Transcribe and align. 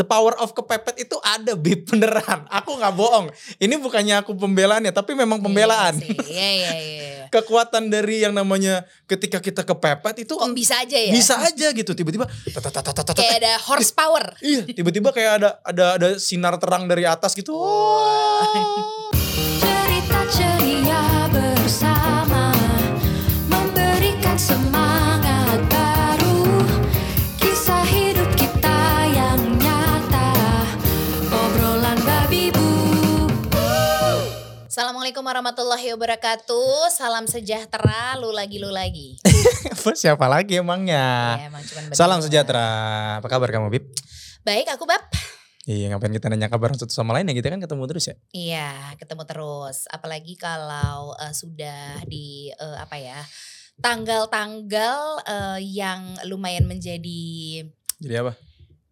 the 0.00 0.06
power 0.08 0.32
of 0.40 0.56
kepepet 0.56 1.04
itu 1.04 1.20
ada 1.20 1.52
bib 1.52 1.84
beneran. 1.84 2.48
Aku 2.48 2.80
nggak 2.80 2.96
bohong. 2.96 3.28
Ini 3.60 3.76
bukannya 3.76 4.24
aku 4.24 4.32
pembelaan 4.32 4.88
ya, 4.88 4.96
tapi 4.96 5.12
memang 5.12 5.44
pembelaan. 5.44 6.00
Iya. 6.00 6.24
Iya 6.24 6.48
iya 6.56 6.72
iya. 6.80 7.24
Kekuatan 7.36 7.92
dari 7.92 8.24
yang 8.24 8.32
namanya 8.32 8.88
ketika 9.04 9.38
kita 9.38 9.62
kepepet 9.62 10.24
itu 10.24 10.34
Kok 10.34 10.50
bisa 10.50 10.80
aja 10.80 10.96
ya? 10.96 11.12
bisa 11.12 11.36
aja 11.36 11.68
gitu 11.70 11.92
tiba-tiba. 11.92 12.24
Kayak 13.12 13.36
ada 13.44 13.52
horsepower. 13.68 14.24
iya 14.40 14.64
tiba-tiba 14.64 15.12
kayak 15.12 15.32
ada 15.38 15.50
ada 15.62 15.84
ada 16.00 16.08
sinar 16.16 16.56
terang 16.56 16.88
dari 16.88 17.04
atas 17.04 17.36
gitu 17.36 17.52
Cerita 19.60 20.20
ceria 20.32 21.02
bersama 21.28 21.89
Assalamualaikum 35.10 35.42
warahmatullahi 35.42 35.86
wabarakatuh. 35.98 36.86
Salam 36.94 37.26
sejahtera, 37.26 38.14
lu 38.22 38.30
lagi 38.30 38.62
lu 38.62 38.70
lagi. 38.70 39.18
siapa 39.98 40.30
lagi 40.30 40.62
emangnya 40.62 41.34
Ya, 41.34 41.50
emang 41.50 41.66
salam 41.90 42.22
sejahtera 42.22 43.18
apa 43.18 43.26
kabar 43.26 43.50
kamu 43.50 43.74
bib 43.74 43.90
Baik, 44.46 44.70
aku 44.70 44.86
Bab. 44.86 45.02
iya 45.66 45.90
ngapain 45.90 46.14
kita 46.14 46.30
nanya 46.30 46.46
kabar 46.46 46.70
satu 46.78 46.94
sama 46.94 47.18
lain 47.18 47.26
ya 47.26 47.34
kita 47.42 47.50
kan 47.50 47.58
ketemu 47.58 47.90
terus 47.90 48.06
ya 48.06 48.14
Iya, 48.30 48.70
ketemu 49.02 49.26
terus. 49.26 49.90
Apalagi 49.90 50.38
kalau 50.38 51.18
eh, 51.18 51.34
sudah 51.34 52.06
di 52.06 52.54
eh, 52.54 52.78
apa 52.78 52.94
ya? 52.94 53.18
Tanggal-tanggal 53.82 55.26
eh, 55.26 55.58
yang 55.74 56.22
lumayan 56.30 56.70
menjadi 56.70 57.66
jadi 57.98 58.14
apa 58.22 58.38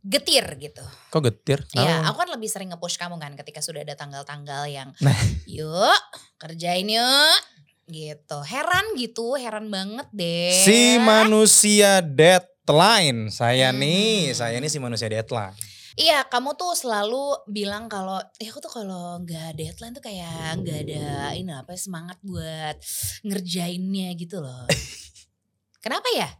getir 0.01 0.47
gitu. 0.57 0.85
kok 1.09 1.21
getir 1.21 1.59
Iya, 1.71 1.99
Kenapa? 1.99 2.09
aku 2.09 2.17
kan 2.19 2.31
lebih 2.31 2.47
sering 2.47 2.71
nge-push 2.71 2.97
kamu 2.97 3.17
kan 3.17 3.35
ketika 3.35 3.59
sudah 3.59 3.83
ada 3.83 3.95
tanggal-tanggal 3.95 4.67
yang 4.67 4.95
Nah. 4.99 5.17
yuk 5.49 6.01
kerjain 6.37 6.87
yuk 6.87 7.41
gitu. 7.87 8.39
Heran 8.43 8.95
gitu, 8.95 9.35
heran 9.35 9.69
banget 9.69 10.07
deh. 10.11 10.53
si 10.55 10.97
manusia 10.99 11.99
deadline 11.99 13.29
saya 13.29 13.71
nih 13.71 14.31
Hmm. 14.31 14.37
saya 14.37 14.57
nih 14.57 14.69
si 14.69 14.77
manusia 14.77 15.07
deadline 15.07 15.57
Iya, 15.95 16.23
kamu 16.25 16.55
tuh 16.55 16.79
selalu 16.79 17.43
bilang 17.49 17.91
kalau 17.91 18.23
ya 18.39 18.49
aku 18.49 18.61
tuh 18.61 18.71
kalau 18.71 19.19
nggak 19.19 19.51
deadline 19.53 19.91
tuh 19.91 19.99
kayak 20.01 20.55
nggak 20.57 20.87
ada 20.87 21.07
ini 21.33 21.51
apa 21.51 21.75
semangat 21.75 22.23
buat 22.23 22.79
ngerjainnya 23.25 24.15
gitu 24.15 24.39
loh. 24.39 24.63
Kenapa 25.83 26.07
ya? 26.13 26.31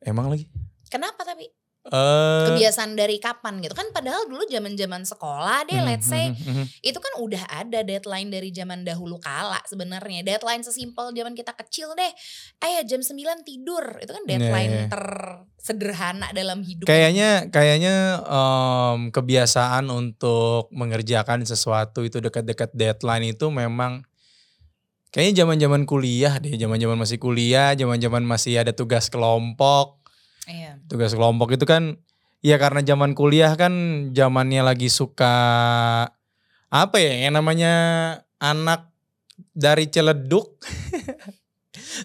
emang 0.00 0.26
lagi 0.26 0.50
Kenapa 0.86 1.22
tapi? 1.22 1.46
Eh 1.88 2.44
Kebiasaan 2.50 2.96
dari 2.96 3.16
kapan 3.20 3.60
gitu 3.64 3.76
kan 3.76 3.88
padahal 3.92 4.28
dulu 4.28 4.44
zaman-zaman 4.48 5.04
sekolah 5.04 5.68
deh 5.68 5.80
mhm, 5.80 5.86
let's 5.88 6.08
say 6.08 6.32
mhm. 6.32 6.64
itu 6.80 6.96
kan 6.96 7.12
udah 7.20 7.44
ada 7.48 7.84
deadline 7.84 8.28
dari 8.32 8.52
zaman 8.52 8.84
dahulu 8.84 9.16
kala 9.20 9.60
sebenarnya. 9.64 10.26
Deadline 10.26 10.64
sesimpel 10.64 11.12
zaman 11.16 11.32
kita 11.32 11.52
kecil 11.56 11.92
deh. 11.96 12.12
Eh 12.60 12.84
jam 12.84 13.00
9 13.00 13.16
tidur. 13.44 13.84
Itu 14.00 14.12
kan 14.12 14.24
deadline 14.28 14.74
Iya, 14.74 14.80
iya. 14.84 14.88
tersederhana 14.90 16.28
dalam 16.34 16.60
hidup. 16.64 16.86
Kayaknya 16.88 17.48
kayaknya 17.48 18.20
em, 18.24 19.12
kebiasaan 19.14 19.88
untuk 19.88 20.68
mengerjakan 20.74 21.46
sesuatu 21.46 22.02
itu 22.02 22.20
dekat-dekat 22.20 22.74
deadline 22.74 23.36
itu 23.36 23.48
memang 23.48 24.04
kayaknya 25.14 25.46
zaman-zaman 25.46 25.86
kuliah 25.86 26.36
deh, 26.42 26.58
zaman-zaman 26.58 26.98
masih 26.98 27.18
kuliah, 27.22 27.72
zaman-zaman 27.78 28.22
masih 28.26 28.60
ada 28.60 28.74
tugas 28.74 29.08
kelompok. 29.08 30.03
Iya. 30.48 30.80
Tugas 30.88 31.12
kelompok 31.16 31.54
itu 31.56 31.64
kan 31.64 31.96
ya 32.44 32.60
karena 32.60 32.84
zaman 32.84 33.16
kuliah 33.16 33.52
kan 33.56 33.72
zamannya 34.12 34.60
lagi 34.60 34.92
suka 34.92 35.34
apa 36.68 36.96
ya 36.98 37.28
yang 37.28 37.40
namanya 37.40 37.72
anak 38.42 38.92
dari 39.56 39.88
Ciledug 39.88 40.60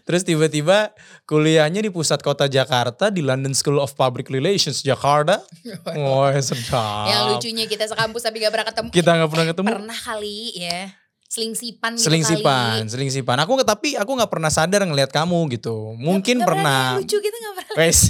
Terus 0.05 0.25
tiba-tiba 0.25 0.93
kuliahnya 1.29 1.85
di 1.85 1.93
pusat 1.93 2.21
kota 2.25 2.49
Jakarta 2.49 3.13
di 3.13 3.21
London 3.21 3.53
School 3.53 3.77
of 3.77 3.93
Public 3.93 4.29
Relations 4.33 4.81
Jakarta. 4.81 5.41
Wah 5.97 6.33
sedap. 6.41 7.05
Yang 7.09 7.21
lucunya 7.33 7.65
kita 7.69 7.85
sekampus 7.85 8.25
tapi 8.25 8.41
gak 8.41 8.53
pernah 8.53 8.67
ketemu. 8.69 8.89
Kita 8.89 9.09
nggak 9.13 9.29
pernah 9.29 9.47
ketemu. 9.53 9.67
Pernah 9.69 9.99
kali 10.01 10.39
ya. 10.57 10.81
Selingsipan 11.29 11.93
gitu 11.93 12.09
Selingsipan, 12.09 12.81
kali. 12.81 12.89
selingsipan. 12.89 13.37
Aku 13.39 13.53
nggak- 13.53 13.69
tapi 13.69 13.93
aku 13.93 14.11
nggak 14.11 14.27
pernah 14.27 14.49
sadar 14.49 14.81
ngelihat 14.81 15.09
kamu 15.09 15.45
gitu. 15.51 15.93
Mungkin 15.95 16.41
Nggak 16.41 16.49
pernah. 16.49 16.97
Lucu 16.97 17.15
gitu 17.15 17.37
gak 17.39 17.55
pernah. 17.55 17.75
Wes. 17.77 17.99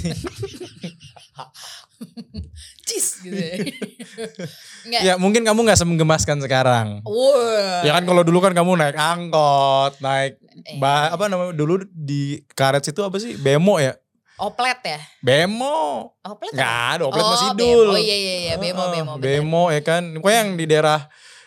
Cis 2.82 3.06
gitu 3.20 3.36
ya. 3.36 3.54
Nggak. 4.88 5.00
ya 5.04 5.12
mungkin 5.14 5.44
kamu 5.44 5.60
nggak 5.62 5.76
semenggemaskan 5.76 6.40
sekarang. 6.40 7.04
Wah. 7.04 7.84
Ya 7.84 7.92
kan 7.92 8.02
kalau 8.02 8.24
dulu 8.24 8.40
kan 8.40 8.50
kamu 8.50 8.72
naik 8.74 8.96
angkot, 8.96 10.00
naik 10.00 10.40
Iya. 10.50 10.76
ba- 10.76 11.08
apa 11.10 11.28
namanya 11.28 11.52
dulu 11.52 11.78
di 11.86 12.40
karet 12.50 12.82
situ 12.82 13.00
apa 13.00 13.16
sih? 13.16 13.36
Bemo 13.36 13.76
ya? 13.76 13.94
Oplet 14.34 14.80
ya? 14.82 14.98
Bemo. 15.20 16.16
Oplet 16.18 16.50
Nggak 16.50 16.66
apa? 16.66 16.90
ada, 16.90 17.02
oplet 17.04 17.20
oh, 17.20 17.30
masih 17.30 17.48
bemo. 17.50 17.60
dul. 17.60 17.88
Oh 17.90 18.00
iya 18.00 18.16
iya 18.16 18.34
iya, 18.40 18.54
bemo 18.56 18.80
Heeh, 18.82 18.92
bemo. 18.96 19.12
bener. 19.14 19.22
Bemo 19.22 19.62
ya 19.68 19.80
kan. 19.80 20.02
Pokoknya 20.14 20.38
yang 20.38 20.50
di 20.54 20.64
daerah 20.66 21.00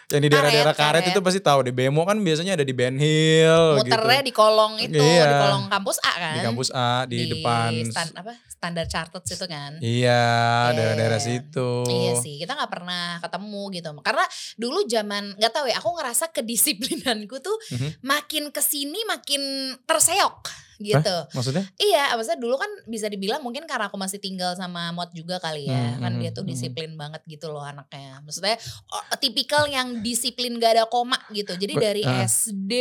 yang 0.09 0.19
di 0.19 0.27
daerah-daerah 0.27 0.71
Karet, 0.71 0.83
karet, 0.83 1.01
karet. 1.01 1.11
itu 1.11 1.19
pasti 1.19 1.39
tahu 1.39 1.59
deh. 1.61 1.71
Bemo 1.71 2.03
kan 2.03 2.17
biasanya 2.17 2.53
ada 2.53 2.61
di 2.61 2.71
Ben 2.71 2.95
Hill 2.95 3.79
Muternya 3.79 4.19
gitu. 4.19 4.27
di 4.27 4.33
kolong 4.33 4.73
itu, 4.77 4.97
Iya. 4.97 5.25
di 5.25 5.35
kolong 5.39 5.63
kampus 5.67 5.97
A 5.99 6.13
kan? 6.13 6.33
Di 6.33 6.41
kampus 6.41 6.69
A, 6.69 6.89
di, 7.05 7.17
depan. 7.29 7.69
stan- 7.85 8.15
apa? 8.15 8.31
Standar 8.45 8.85
chartered 8.85 9.23
situ 9.23 9.45
kan? 9.45 9.75
Iya, 9.77 10.23
Iya, 10.69 10.73
daerah-daerah 10.73 11.19
situ. 11.19 11.69
Iya 11.85 12.13
sih, 12.15 12.35
kita 12.37 12.53
nggak 12.53 12.71
pernah 12.71 13.19
ketemu 13.19 13.61
gitu. 13.71 13.89
Karena 13.99 14.25
dulu 14.55 14.79
zaman 14.85 15.35
nggak 15.35 15.51
tahu 15.51 15.65
ya, 15.65 15.75
aku 15.77 15.89
ngerasa 15.93 16.25
kedisiplinanku 16.29 17.39
tuh 17.39 17.55
Mhm. 17.71 17.89
makin 18.01 18.43
ke 18.49 18.61
sini 18.61 19.03
makin 19.03 19.41
terseok 19.83 20.35
gitu. 20.81 21.16
Maksudnya? 21.34 21.66
Iya, 21.78 22.16
maksudnya 22.17 22.39
dulu 22.41 22.56
kan 22.57 22.72
bisa 22.89 23.11
dibilang 23.11 23.41
mungkin 23.44 23.66
karena 23.69 23.91
aku 23.91 23.97
masih 24.00 24.17
tinggal 24.17 24.56
sama 24.57 24.89
Mod 24.95 25.13
juga 25.13 25.38
kali 25.38 25.69
ya. 25.69 25.97
Hmm, 25.97 26.01
kan 26.01 26.11
hmm, 26.17 26.22
dia 26.22 26.31
tuh 26.34 26.44
hmm. 26.45 26.51
disiplin 26.53 26.91
banget 26.95 27.22
gitu 27.29 27.51
loh 27.53 27.61
anaknya. 27.61 28.22
Maksudnya 28.25 28.57
oh, 28.89 29.03
tipikal 29.19 29.67
yang 29.69 30.01
disiplin 30.01 30.57
gak 30.57 30.79
ada 30.79 30.85
koma 30.89 31.17
gitu. 31.33 31.53
Jadi 31.53 31.73
dari 31.78 32.03
ah. 32.06 32.25
SD 32.25 32.73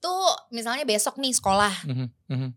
tuh 0.00 0.22
misalnya 0.54 0.84
besok 0.88 1.20
nih 1.20 1.32
sekolah 1.36 1.72
Mhm, 1.84 2.08
mhm. 2.32 2.50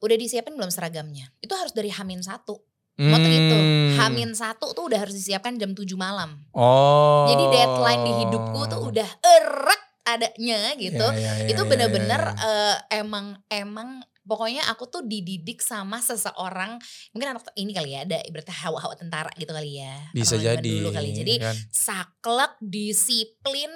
udah 0.00 0.16
disiapin 0.16 0.54
belum 0.56 0.72
seragamnya. 0.72 1.28
Itu 1.40 1.54
harus 1.56 1.72
dari 1.74 1.92
Hamin 1.92 2.20
satu. 2.24 2.58
Mod 3.00 3.24
gitu. 3.24 3.56
Hmm. 3.56 3.96
Hamin 3.96 4.36
satu 4.36 4.76
tuh 4.76 4.92
udah 4.92 5.00
harus 5.00 5.16
disiapkan 5.16 5.56
jam 5.56 5.72
7 5.72 5.88
malam. 5.96 6.36
Oh. 6.52 7.24
Jadi 7.32 7.44
deadline 7.48 8.02
di 8.04 8.12
hidupku 8.12 8.60
tuh 8.68 8.80
udah 8.92 9.08
erat 9.24 9.82
adanya 10.16 10.74
gitu. 10.74 11.06
Ya, 11.14 11.20
ya, 11.20 11.32
ya, 11.44 11.46
itu 11.52 11.62
ya, 11.62 11.68
bener-bener 11.68 12.22
ya, 12.22 12.34
ya. 12.34 12.46
eh, 12.48 12.76
emang 13.04 13.36
emang 13.52 14.02
pokoknya 14.20 14.62
aku 14.70 14.86
tuh 14.86 15.02
dididik 15.02 15.58
sama 15.58 15.98
seseorang 15.98 16.78
mungkin 17.10 17.34
anak 17.34 17.42
ini 17.58 17.74
kali 17.74 17.98
ya 17.98 18.06
ada 18.06 18.22
ibaratnya 18.22 18.54
hawa-hawa 18.62 18.94
tentara 18.94 19.32
gitu 19.34 19.50
kali 19.50 19.82
ya 19.82 19.96
bisa 20.14 20.38
jadi. 20.38 20.60
dulu 20.62 20.94
kali 20.94 21.10
jadi 21.10 21.34
kan. 21.42 21.56
saklek 21.72 22.54
disiplin 22.62 23.72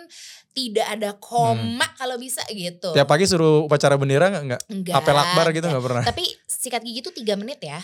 tidak 0.54 0.86
ada 0.86 1.16
koma 1.18 1.88
kalau 1.98 2.20
bisa 2.20 2.44
gitu 2.52 2.92
Hmm. 2.94 2.96
Tiap 3.00 3.08
pagi 3.08 3.24
suruh 3.26 3.66
upacara 3.66 3.98
bendera 3.98 4.30
nggak? 4.30 4.42
Nggak. 4.46 4.62
enggak 4.70 4.94
Apel 4.94 5.16
akbar 5.16 5.46
gitu 5.50 5.66
enggak. 5.66 5.72
nggak 5.74 5.84
pernah. 5.90 6.02
tapi 6.06 6.24
sikat 6.46 6.82
gigi 6.84 7.00
tuh 7.02 7.14
tiga 7.16 7.34
menit 7.34 7.58
ya 7.58 7.80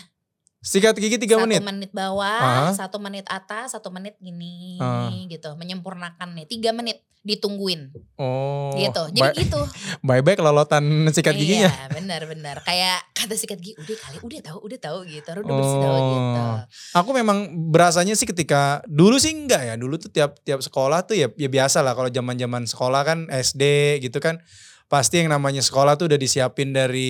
Sikat 0.61 0.93
gigi 0.95 1.17
tiga 1.17 1.35
satu 1.35 1.43
menit. 1.43 1.59
menit 1.59 1.89
bawah 1.89 2.69
Ah. 2.69 2.69
satu 2.69 3.01
menit 3.01 3.25
atas 3.25 3.73
satu 3.73 3.89
menit 3.89 4.13
gini 4.21 4.77
Ah. 4.77 5.09
gitu 5.25 5.49
menyempurnakan 5.53 6.31
nih 6.31 6.45
tiga 6.45 6.69
menit 6.69 7.01
ditungguin 7.21 7.89
Oh. 8.13 8.69
gitu 8.75 9.09
jadi 9.09 9.25
Bye- 9.27 9.37
gitu 9.41 9.57
Bye-bye 10.05 10.33
kelolotan 10.35 10.85
sikat 11.07 11.33
giginya. 11.33 11.65
Iya 11.75 11.89
benar-benar 11.91 12.61
kayak 12.61 13.09
kata 13.11 13.33
sikat 13.33 13.57
gigi 13.57 13.73
udah 13.75 13.97
kali 13.99 14.17
udah 14.19 14.39
tahu 14.43 14.57
udah 14.61 14.79
tahu 14.79 14.97
gitu 15.03 15.29
udah 15.31 15.41
bersih 15.51 15.79
tahu 15.79 15.97
gitu. 15.97 16.29
Oh. 16.39 16.59
Aku 16.95 17.09
memang 17.11 17.37
berasanya 17.67 18.13
sih 18.13 18.25
ketika 18.25 18.61
dulu 18.85 19.17
sih 19.17 19.33
enggak 19.33 19.61
ya. 19.63 19.73
Dulu 19.75 19.97
tuh 19.97 20.09
tiap 20.09 20.37
tiap 20.39 20.61
sekolah 20.61 21.01
tuh 21.03 21.13
ya 21.15 21.25
ya 21.31 21.49
biasa 21.49 21.81
lah 21.81 21.93
kalau 21.93 22.07
zaman-zaman 22.07 22.65
sekolah 22.65 23.01
kan 23.01 23.19
SD 23.27 23.63
gitu 23.99 24.17
kan 24.17 24.37
pasti 24.85 25.21
yang 25.21 25.29
namanya 25.29 25.61
sekolah 25.61 25.95
tuh 25.95 26.05
udah 26.05 26.17
disiapin 26.17 26.69
dari 26.69 27.09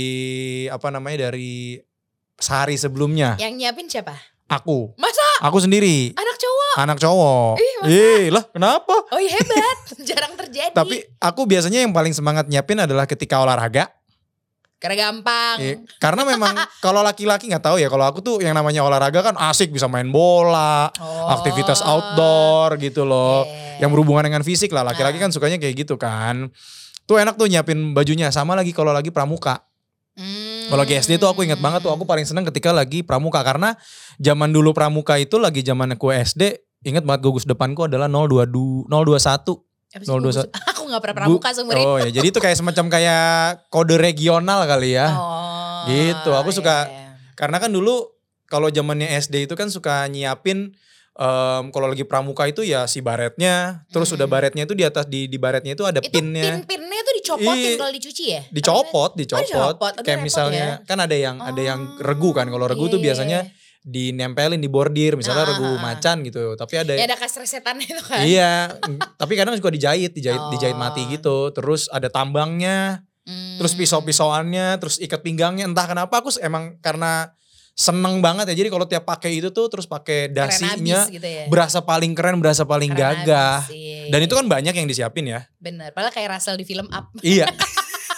apa 0.68 0.88
namanya 0.88 1.28
dari 1.28 1.76
sehari 2.42 2.76
sebelumnya. 2.76 3.38
Yang 3.38 3.54
nyiapin 3.56 3.88
siapa? 3.88 4.18
Aku. 4.52 4.92
Masa 5.00 5.24
Aku 5.42 5.58
sendiri. 5.58 6.12
anak 6.12 6.36
cowok? 6.36 6.74
Anak 6.76 6.98
cowok. 7.00 7.52
Ih, 7.56 7.74
masa? 7.80 7.88
Ih, 7.88 8.24
lah 8.30 8.44
kenapa? 8.46 8.96
Oh 9.08 9.18
iya 9.18 9.32
hebat, 9.32 9.78
jarang 10.12 10.36
terjadi. 10.36 10.76
Tapi 10.76 11.08
aku 11.18 11.48
biasanya 11.48 11.80
yang 11.82 11.96
paling 11.96 12.12
semangat 12.12 12.46
nyiapin 12.46 12.78
adalah 12.78 13.08
ketika 13.08 13.40
olahraga. 13.40 13.88
karena 14.76 14.98
gampang. 15.14 15.56
Eh, 15.62 15.78
karena 16.02 16.26
memang 16.26 16.58
kalau 16.86 17.00
laki-laki 17.00 17.46
nggak 17.46 17.62
tahu 17.62 17.78
ya. 17.78 17.86
Kalau 17.86 18.02
aku 18.02 18.18
tuh 18.20 18.42
yang 18.42 18.58
namanya 18.58 18.82
olahraga 18.82 19.22
kan 19.22 19.38
asik 19.40 19.70
bisa 19.70 19.86
main 19.86 20.10
bola, 20.10 20.90
Oh. 20.98 21.30
aktivitas 21.32 21.86
outdoor 21.86 22.82
gitu 22.82 23.06
loh. 23.06 23.46
Iya. 23.46 23.86
Yang 23.86 23.90
berhubungan 23.94 24.26
dengan 24.26 24.42
fisik 24.42 24.74
lah. 24.74 24.82
Laki-laki 24.82 25.22
Ah. 25.22 25.24
kan 25.24 25.30
sukanya 25.30 25.62
kayak 25.62 25.86
gitu 25.86 26.02
kan. 26.02 26.50
Tuh 27.06 27.22
enak 27.22 27.38
tuh 27.38 27.46
nyiapin 27.46 27.94
bajunya. 27.94 28.34
Sama 28.34 28.58
lagi 28.58 28.74
kalau 28.74 28.90
lagi 28.90 29.14
pramuka. 29.14 29.62
Hmm, 30.12 30.68
Kalau 30.68 30.82
lagi 30.82 30.94
SD 30.94 31.16
tuh 31.16 31.26
aku 31.26 31.42
ingat 31.42 31.58
banget 31.58 31.82
tuh 31.82 31.90
aku 31.90 32.04
paling 32.04 32.24
seneng 32.24 32.44
ketika 32.44 32.70
lagi 32.70 33.00
pramuka 33.00 33.40
karena 33.42 33.80
zaman 34.18 34.52
dulu 34.52 34.72
pramuka 34.72 35.16
itu 35.16 35.36
lagi 35.36 35.62
zaman 35.62 35.96
aku 35.96 36.12
SD 36.12 36.52
ingat 36.84 37.04
banget 37.04 37.24
gugus 37.24 37.44
depanku 37.44 37.86
adalah 37.86 38.06
022 38.06 38.86
021 38.86 38.92
Apa 39.88 40.04
sih 40.04 40.08
021. 40.08 40.20
gugus? 40.20 40.36
Aku 40.72 40.82
gak 40.86 41.00
pernah 41.00 41.16
pramuka 41.18 41.50
seumur 41.52 41.74
hidup. 41.74 41.84
Oh 41.86 41.98
ya, 41.98 42.10
jadi 42.10 42.28
itu 42.28 42.40
kayak 42.40 42.56
semacam 42.56 42.86
kayak 42.88 43.24
kode 43.68 43.96
regional 43.96 44.64
kali 44.66 44.94
ya. 44.94 45.08
Oh, 45.12 45.84
Gitu, 45.84 46.30
aku 46.32 46.52
suka- 46.52 46.86
iya, 46.86 46.96
iya. 47.08 47.12
Karena 47.34 47.58
kan 47.58 47.70
dulu 47.70 48.12
kalau 48.46 48.68
zamannya 48.68 49.08
SD 49.14 49.46
itu 49.46 49.54
kan 49.54 49.68
suka 49.68 50.06
nyiapin 50.06 50.76
em, 51.22 51.70
kalau 51.70 51.86
lagi 51.86 52.02
pramuka 52.02 52.50
itu 52.50 52.66
ya 52.66 52.90
si 52.90 52.98
baretnya, 52.98 53.86
terus 53.94 54.10
Hmm. 54.10 54.18
udah 54.18 54.28
baretnya 54.28 54.66
itu 54.66 54.74
di 54.74 54.82
atas 54.82 55.06
di 55.06 55.30
di 55.30 55.38
baretnya 55.38 55.78
itu 55.78 55.86
ada 55.86 56.02
Itu 56.02 56.10
pinnya. 56.10 56.58
pin-pinnya 56.66 57.00
tuh 57.06 57.14
dicopotin 57.22 57.62
Iya. 57.62 57.78
kalau 57.78 57.94
dicuci 57.94 58.24
ya? 58.26 58.42
Dicopot, 58.50 59.12
dicopot. 59.14 59.46
dicopot. 59.46 59.94
Aduh, 59.94 60.02
Kayak 60.02 60.20
misalnya 60.26 60.66
kan 60.82 60.98
ada 60.98 61.14
yang 61.14 61.38
ada 61.38 61.62
yang 61.62 61.80
regu 62.02 62.34
kan. 62.34 62.50
Kalau 62.50 62.66
regu 62.66 62.90
iya, 62.90 62.94
tuh 62.98 63.00
iya, 63.00 63.06
biasanya 63.06 63.40
dinempelin 63.82 64.62
di 64.62 64.70
bordir, 64.70 65.18
misalnya 65.18 65.46
Ah, 65.46 65.50
regu 65.54 65.66
ah, 65.66 65.78
ah. 65.78 65.82
macan 65.82 66.18
gitu. 66.22 66.54
Tapi 66.54 66.74
ada 66.78 66.94
Ya 66.94 67.06
ada 67.06 67.18
kasresetan 67.18 67.78
itu 67.82 68.02
kan. 68.02 68.22
Iya, 68.22 68.78
tapi 69.18 69.34
kadang 69.34 69.58
juga 69.58 69.74
dijahit, 69.74 70.14
dijahit, 70.14 70.42
dijahit 70.54 70.78
Oh. 70.78 70.82
mati 70.82 71.02
gitu. 71.10 71.50
Terus 71.50 71.90
ada 71.90 72.06
tambangnya, 72.08 73.02
Hmm. 73.26 73.58
terus 73.58 73.74
pisau-pisauannya, 73.74 74.78
terus 74.78 74.98
ikat 74.98 75.22
pinggangnya. 75.22 75.66
Entah 75.66 75.86
kenapa 75.86 76.22
aku 76.22 76.34
emang 76.42 76.78
karena 76.82 77.34
seneng 77.82 78.22
banget 78.22 78.46
ya. 78.54 78.56
Jadi 78.62 78.70
kalau 78.70 78.86
tiap 78.86 79.10
pakai 79.10 79.42
itu 79.42 79.50
tuh 79.50 79.66
terus 79.66 79.90
pakai 79.90 80.30
dasinya 80.30 81.10
gitu 81.10 81.26
ya. 81.26 81.50
berasa 81.50 81.82
paling 81.82 82.14
keren, 82.14 82.38
berasa 82.38 82.62
paling 82.62 82.94
Keren 82.94 83.26
gagah. 83.26 83.66
abis, 83.66 83.74
iya, 83.74 84.14
Dan 84.14 84.20
itu 84.30 84.34
kan 84.38 84.46
banyak 84.46 84.74
yang 84.78 84.86
disiapin 84.86 85.26
ya. 85.26 85.50
Bener, 85.58 85.90
padahal 85.90 86.14
kayak 86.14 86.38
Russell 86.38 86.62
di 86.62 86.66
film 86.70 86.86
Up 86.94 87.10
iya, 87.26 87.50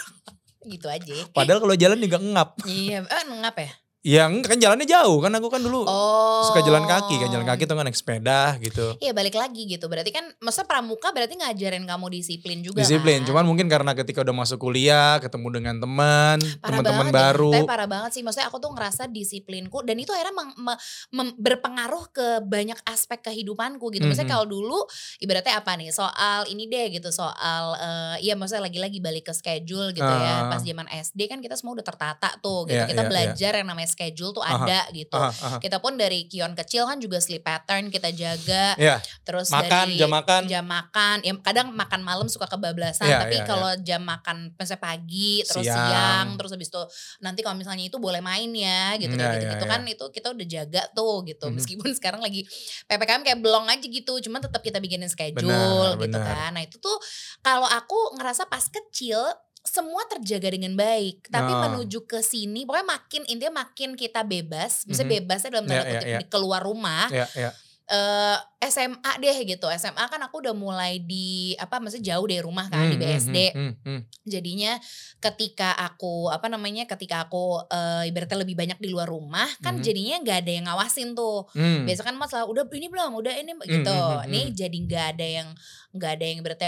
gitu 0.74 0.92
aja. 0.92 1.15
padahal 1.31 1.63
kalau 1.63 1.75
jalan 1.80 2.00
juga 2.04 2.19
ngap. 2.19 2.50
iya, 2.68 3.07
eh 3.07 3.24
ngap 3.24 3.56
ya? 3.56 3.71
Ya 4.03 4.27
enggak, 4.27 4.51
kan 4.51 4.59
jalannya 4.59 4.83
jauh 4.83 5.15
kan 5.23 5.31
aku 5.31 5.47
kan 5.47 5.63
dulu 5.63 5.88
Oh. 5.88 6.44
suka 6.44 6.59
jalan 6.59 6.83
kaki 6.83 7.23
kan 7.23 7.31
jalan 7.31 7.47
kaki 7.47 7.63
tuh 7.63 7.79
kan 7.79 7.88
naik 7.88 7.95
sepeda 7.95 8.59
gitu. 8.59 9.00
Iya 9.00 9.15
balik 9.15 9.39
lagi 9.39 9.63
gitu. 9.63 9.88
Berarti 9.88 10.11
kan 10.11 10.27
masa 10.44 10.67
pramuka 10.67 11.15
berarti 11.15 11.39
ngajarin 11.39 11.88
kamu 11.88 12.11
disiplin 12.11 12.59
juga 12.59 12.83
Disiplin, 12.83 13.23
kan? 13.23 13.31
cuman 13.31 13.47
mungkin 13.47 13.71
karena 13.71 13.95
ketika 13.95 14.19
udah 14.19 14.35
masuk 14.35 14.59
kuliah, 14.59 15.23
ketemu 15.23 15.47
dengan 15.55 15.75
teman, 15.79 16.35
teman-teman 16.59 17.07
banget 17.07 17.15
baru. 17.15 17.51
Tapi 17.55 17.63
parah 17.63 17.88
banget 17.88 18.11
sih. 18.11 18.27
Maksudnya 18.27 18.51
aku 18.51 18.59
tuh 18.59 18.75
ngerasa 18.75 19.07
disiplinku 19.07 19.88
dan 19.88 19.95
itu 19.95 20.11
akhirnya 20.11 20.35
meng- 20.35 20.57
me- 20.59 20.79
mem- 21.15 21.35
berpengaruh 21.39 22.03
ke 22.11 22.27
banyak 22.44 22.83
aspek 22.83 23.23
kehidupanku 23.23 23.88
gitu. 23.88 24.03
Maksudnya 24.03 24.27
Mhm. 24.27 24.35
kalau 24.35 24.45
dulu 24.51 24.83
ibaratnya 25.23 25.63
apa 25.63 25.79
nih? 25.79 25.95
Soal 25.95 26.44
ini 26.51 26.67
deh 26.67 26.91
gitu, 26.91 27.07
soal 27.07 27.63
eh 27.79 28.15
iya 28.19 28.35
maksudnya 28.35 28.67
lagi-lagi 28.67 29.00
balik 29.00 29.31
ke 29.31 29.33
schedule 29.33 29.95
gitu 29.95 30.03
ya. 30.03 30.44
Ah. 30.44 30.51
Pas 30.51 30.59
zaman 30.59 30.91
SD 30.91 31.31
kan 31.31 31.39
kita 31.39 31.55
semua 31.55 31.79
udah 31.79 31.88
tertata 31.88 32.35
tuh 32.44 32.67
gitu. 32.67 32.83
Iya, 32.83 32.91
kita 32.91 33.00
iya, 33.00 33.07
belajar 33.07 33.51
yang 33.55 33.71
namanya 33.71 33.92
schedule 33.93 34.33
tuh 34.33 34.41
Aha. 34.41 34.57
ada 34.59 34.79
gitu. 34.89 35.13
Aha, 35.13 35.29
aha. 35.29 35.57
Kita 35.57 35.77
pun 35.77 35.93
dari 35.93 36.25
kion 36.25 36.51
kecil 36.51 36.83
kan 36.83 36.97
juga 36.97 37.21
sleep 37.21 37.41
pattern 37.41 37.87
kita 37.87 38.09
jaga. 38.09 38.73
Iya, 38.75 38.97
Terus 39.21 39.47
makan, 39.47 39.69
dari 39.85 39.95
jam 39.95 40.09
makan. 40.09 40.41
jam 40.45 40.65
makan 40.65 41.15
ya 41.21 41.33
kadang 41.39 41.67
makan 41.69 42.01
malam 42.01 42.25
suka 42.25 42.45
kebablasan 42.45 43.05
Iya, 43.05 43.17
tapi 43.21 43.35
iya, 43.35 43.45
kalau 43.45 43.69
jam 43.79 44.01
makan 44.01 44.51
misalnya 44.51 44.81
pagi 44.81 45.43
terus 45.43 45.61
Siang. 45.63 45.77
siang, 45.85 46.27
terus 46.33 46.49
habis 46.49 46.67
itu 46.67 46.81
nanti 47.19 47.39
kalau 47.39 47.53
misalnya 47.53 47.83
itu 47.83 47.95
boleh 47.95 48.19
main 48.19 48.49
ya 48.49 48.97
gitu 48.97 49.13
Iya, 49.13 49.29
gitu, 49.29 49.37
iya, 49.37 49.51
gitu 49.53 49.65
iya. 49.65 49.69
kan 49.69 49.81
itu 49.83 50.05
kita 50.09 50.27
udah 50.29 50.47
jaga 50.49 50.81
tuh 50.91 51.21
gitu 51.23 51.45
Mhm. 51.45 51.53
meskipun 51.53 51.89
sekarang 51.99 52.19
lagi 52.19 52.41
ppkm 52.85 53.21
kayak 53.21 53.39
belong 53.39 53.67
aja 53.67 53.83
gitu 53.83 54.17
cuman 54.19 54.39
tetap 54.39 54.59
kita 54.59 54.79
bikinin 54.79 55.05
schedule 55.05 55.45
Benar, 55.93 56.01
gitu 56.01 56.17
benar. 56.17 56.25
kan 56.25 56.49
nah 56.51 56.63
itu 56.63 56.77
tuh 56.77 56.97
kalau 57.39 57.67
aku 57.67 58.15
ngerasa 58.15 58.47
pas 58.47 58.63
kecil 58.63 59.19
semua 59.63 60.04
terjaga 60.06 60.51
dengan 60.51 60.75
baik 60.75 61.27
tapi 61.27 61.50
Ah. 61.50 61.65
menuju 61.65 62.04
ke 62.04 62.19
sini 62.19 62.63
pokoknya 62.63 62.88
makin 62.89 63.21
intinya 63.25 63.63
makin 63.63 63.95
kita 63.95 64.21
bebas 64.21 64.83
bisa 64.83 65.01
Mhm. 65.01 65.12
bebasnya 65.18 65.50
dalam 65.50 65.65
tanda 65.65 65.80
Iya, 65.80 65.83
iya, 65.83 65.94
kutip 65.95 66.07
iya. 66.07 66.19
di 66.19 66.25
keluar 66.27 66.62
rumah 66.62 67.07
Ya, 67.10 67.25
ya. 67.33 67.50
eh 67.86 68.38
SMA 68.62 69.12
deh 69.18 69.38
gitu. 69.45 69.68
SMA 69.69 70.04
kan 70.04 70.19
aku 70.19 70.39
udah 70.39 70.51
mulai 70.51 71.00
di 71.00 71.51
apa 71.54 71.77
maksudnya 71.77 72.12
jauh 72.12 72.24
dari 72.24 72.39
rumah 72.39 72.68
kan 72.68 72.88
di 72.88 72.95
Hmm, 72.95 73.04
hmm, 73.04 73.12
BSD. 73.12 73.38
hmm, 73.51 73.60
hmm, 73.60 73.74
hmm. 73.83 74.00
Jadinya 74.25 74.71
ketika 75.19 75.75
aku 75.77 76.27
apa 76.27 76.48
namanya 76.48 76.83
ketika 76.86 77.24
aku 77.24 77.60
eh, 77.65 78.07
ibaratnya 78.07 78.39
lebih 78.39 78.56
banyak 78.57 78.77
di 78.77 78.88
luar 78.88 79.07
rumah 79.07 79.48
kan 79.60 79.77
Mhm. 79.77 79.83
jadinya 79.83 80.15
nggak 80.21 80.38
ada 80.39 80.51
yang 80.54 80.65
ngawasin 80.65 81.12
tuh. 81.12 81.44
Hmm. 81.51 81.83
Biasa 81.83 82.01
kan 82.04 82.15
masalah 82.15 82.45
udah 82.45 82.63
ini 82.69 82.88
belum, 82.88 83.12
udah 83.13 83.33
ini 83.33 83.51
gitu. 83.62 83.92
hmm, 83.92 84.15
hmm, 84.18 84.27
Ini 84.27 84.42
hmm. 84.42 84.54
jadi 84.54 84.77
nggak 84.81 85.06
ada 85.13 85.27
yang 85.30 85.48
nggak 85.94 86.12
ada 86.13 86.25
yang 86.25 86.39
berarti 86.42 86.65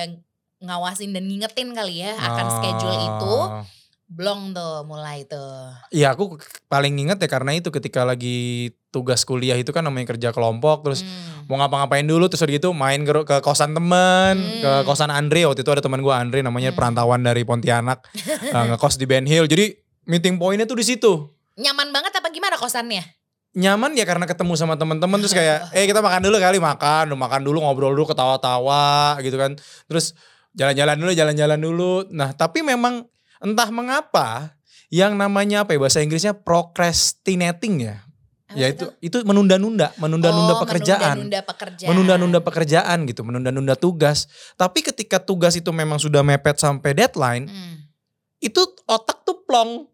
ngawasin 0.60 1.12
dan 1.12 1.26
ngingetin 1.26 1.72
kali 1.72 2.02
ya 2.02 2.14
akan 2.14 2.46
schedule 2.52 2.98
itu. 2.98 3.36
Blong 4.06 4.54
tuh 4.54 4.86
mulai 4.86 5.26
tuh. 5.26 5.74
Iya 5.90 6.14
aku 6.14 6.38
paling 6.70 6.94
inget 6.94 7.18
ya 7.18 7.26
karena 7.26 7.58
itu 7.58 7.74
ketika 7.74 8.06
lagi 8.06 8.70
tugas 8.94 9.26
kuliah 9.26 9.58
itu 9.58 9.74
kan 9.74 9.82
namanya 9.82 10.14
kerja 10.14 10.30
kelompok 10.30 10.86
terus 10.86 11.02
Hmm. 11.02 11.50
mau 11.50 11.58
ngapa-ngapain 11.58 12.06
dulu 12.06 12.30
terus 12.30 12.46
gitu 12.46 12.70
main 12.72 13.02
ke, 13.02 13.12
ke 13.26 13.42
kosan 13.42 13.74
temen 13.74 14.40
ke 14.62 14.72
Hmm. 14.72 14.86
kosan 14.86 15.10
Andre 15.10 15.50
waktu 15.50 15.66
itu 15.66 15.72
ada 15.74 15.82
teman 15.82 16.00
gue 16.00 16.14
Andre 16.14 16.40
namanya 16.40 16.72
Hmm. 16.72 16.78
perantauan 16.78 17.20
dari 17.20 17.42
Pontianak 17.44 18.06
eh, 18.56 18.64
ngekos 18.72 18.96
di 18.96 19.04
Ben 19.04 19.26
Hill 19.26 19.50
jadi 19.50 19.74
meeting 20.06 20.38
pointnya 20.38 20.64
tuh 20.64 20.80
di 20.80 20.86
situ 20.86 21.28
Nyaman 21.58 21.92
banget 21.92 22.14
apa 22.14 22.30
gimana 22.30 22.56
kosannya? 22.56 23.04
nyaman 23.52 23.96
ya 23.96 24.04
karena 24.04 24.28
ketemu 24.28 24.54
sama 24.54 24.76
teman-teman 24.76 25.16
terus 25.18 25.32
kayak 25.32 25.72
eh 25.72 25.88
kita 25.88 26.04
makan 26.04 26.20
dulu 26.22 26.38
kali 26.38 26.60
makan 26.60 27.16
makan 27.16 27.42
dulu 27.42 27.64
ngobrol 27.64 27.92
dulu 27.92 28.04
ketawa-tawa 28.06 29.16
gitu 29.20 29.36
kan 29.36 29.56
terus 29.88 30.12
jalan-jalan 30.56 30.96
dulu 30.98 31.12
jalan-jalan 31.12 31.60
dulu. 31.60 31.92
Nah 32.10 32.32
tapi 32.32 32.60
memang 32.60 33.04
entah 33.38 33.70
mengapa 33.70 34.56
yang 34.88 35.14
namanya 35.14 35.64
apa 35.64 35.76
ya 35.76 35.80
bahasa 35.80 36.00
Inggrisnya 36.00 36.34
procrastinating 36.34 37.84
ya. 37.84 37.96
Apa 38.46 38.56
ya 38.56 38.68
itu 38.72 38.86
itu 39.02 39.18
menunda-nunda 39.26 39.92
menunda-nunda 39.98 40.54
Oh, 40.56 40.62
pekerjaan. 40.62 41.18
Menunda-nunda 41.18 41.42
pekerjaan. 41.44 41.90
menunda-nunda 41.90 42.40
pekerjaan 42.40 42.98
gitu 43.06 43.22
menunda-nunda 43.22 43.76
tugas. 43.76 44.30
Tapi 44.54 44.80
ketika 44.82 45.18
tugas 45.18 45.54
itu 45.54 45.68
memang 45.70 45.98
sudah 45.98 46.22
mepet 46.22 46.56
sampai 46.56 46.94
deadline 46.94 47.46
Hmm. 47.46 47.76
itu 48.40 48.62
otak 48.86 49.26
tuh 49.26 49.42
plong. 49.44 49.90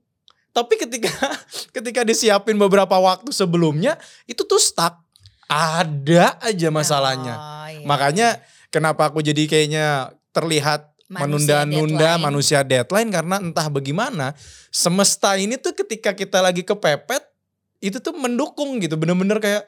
Tapi 0.51 0.75
ketika 0.75 1.09
ketika 1.75 2.03
disiapin 2.03 2.59
beberapa 2.59 2.93
waktu 2.93 3.31
sebelumnya 3.31 3.95
itu 4.27 4.43
tuh 4.43 4.59
stuck. 4.59 4.99
Ada 5.47 6.39
aja 6.39 6.67
masalahnya. 6.69 7.35
Oh, 7.35 7.67
iya. 7.67 7.83
makanya 7.83 8.27
kenapa 8.67 9.07
aku 9.07 9.19
jadi 9.19 9.47
kayaknya 9.47 10.15
terlihat 10.31 10.91
menunda-nunda 11.11 12.15
manusia 12.15 12.63
deadline 12.63 13.11
karena 13.11 13.43
entah 13.43 13.67
bagaimana 13.67 14.31
semesta 14.71 15.35
ini 15.35 15.59
tuh 15.59 15.75
ketika 15.75 16.15
kita 16.15 16.39
lagi 16.39 16.63
kepepet 16.63 17.27
itu 17.83 17.99
tuh 17.99 18.15
mendukung 18.15 18.79
gitu. 18.79 18.95
Bener-bener 18.95 19.41
kayak 19.43 19.67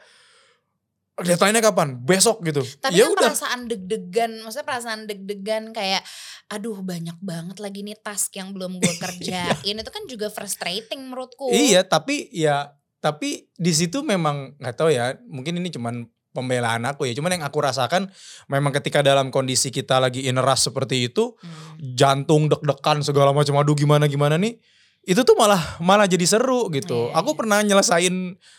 deadline-nya 1.20 1.62
kapan? 1.62 2.00
Besok 2.00 2.42
gitu. 2.48 2.64
Tapi 2.80 2.96
ya 2.96 3.10
kan 3.10 3.14
udah. 3.14 3.24
perasaan 3.30 3.62
deg-degan, 3.68 4.32
maksudnya 4.42 4.66
perasaan 4.66 5.02
deg-degan 5.06 5.64
kayak 5.76 6.02
aduh 6.48 6.80
banyak 6.80 7.18
banget 7.20 7.58
lagi 7.60 7.82
nih 7.84 7.98
task 8.00 8.38
yang 8.38 8.54
belum 8.56 8.80
gue 8.80 8.94
kerjain. 9.04 9.76
itu 9.76 9.92
kan 9.92 10.04
juga 10.08 10.32
frustrating 10.32 11.12
menurutku. 11.12 11.52
Iya, 11.52 11.84
tapi 11.84 12.32
ya 12.32 12.72
tapi 13.04 13.52
di 13.60 13.74
situ 13.76 14.00
memang 14.00 14.56
nggak 14.64 14.76
tahu 14.80 14.90
ya, 14.94 15.20
mungkin 15.28 15.60
ini 15.60 15.68
cuman 15.68 16.08
pembelaan 16.34 16.84
aku 16.90 17.06
ya. 17.08 17.14
Cuman 17.14 17.40
yang 17.40 17.46
aku 17.46 17.62
rasakan 17.62 18.10
memang 18.50 18.74
ketika 18.76 19.06
dalam 19.06 19.30
kondisi 19.30 19.70
kita 19.70 20.02
lagi 20.02 20.26
in 20.26 20.36
rush 20.42 20.68
seperti 20.68 21.08
itu, 21.08 21.38
Hmm. 21.40 21.78
jantung 21.94 22.50
deg-degan 22.50 23.06
segala 23.06 23.32
macam 23.32 23.56
aduh 23.62 23.78
gimana 23.78 24.10
gimana 24.10 24.36
nih. 24.36 24.58
Itu 25.04 25.22
tuh 25.24 25.36
malah 25.38 25.78
malah 25.80 26.08
jadi 26.10 26.26
seru 26.26 26.68
gitu. 26.74 27.14
Iya, 27.14 27.16
aku 27.22 27.32
iya. 27.36 27.38
pernah 27.38 27.60
nyelesain 27.62 28.16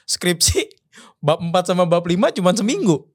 skripsi 0.07 0.61
bab 1.27 1.43
4 1.43 1.75
sama 1.75 1.85
bab 1.85 2.07
5 2.07 2.37
cuman 2.41 2.55
seminggu. 2.55 3.14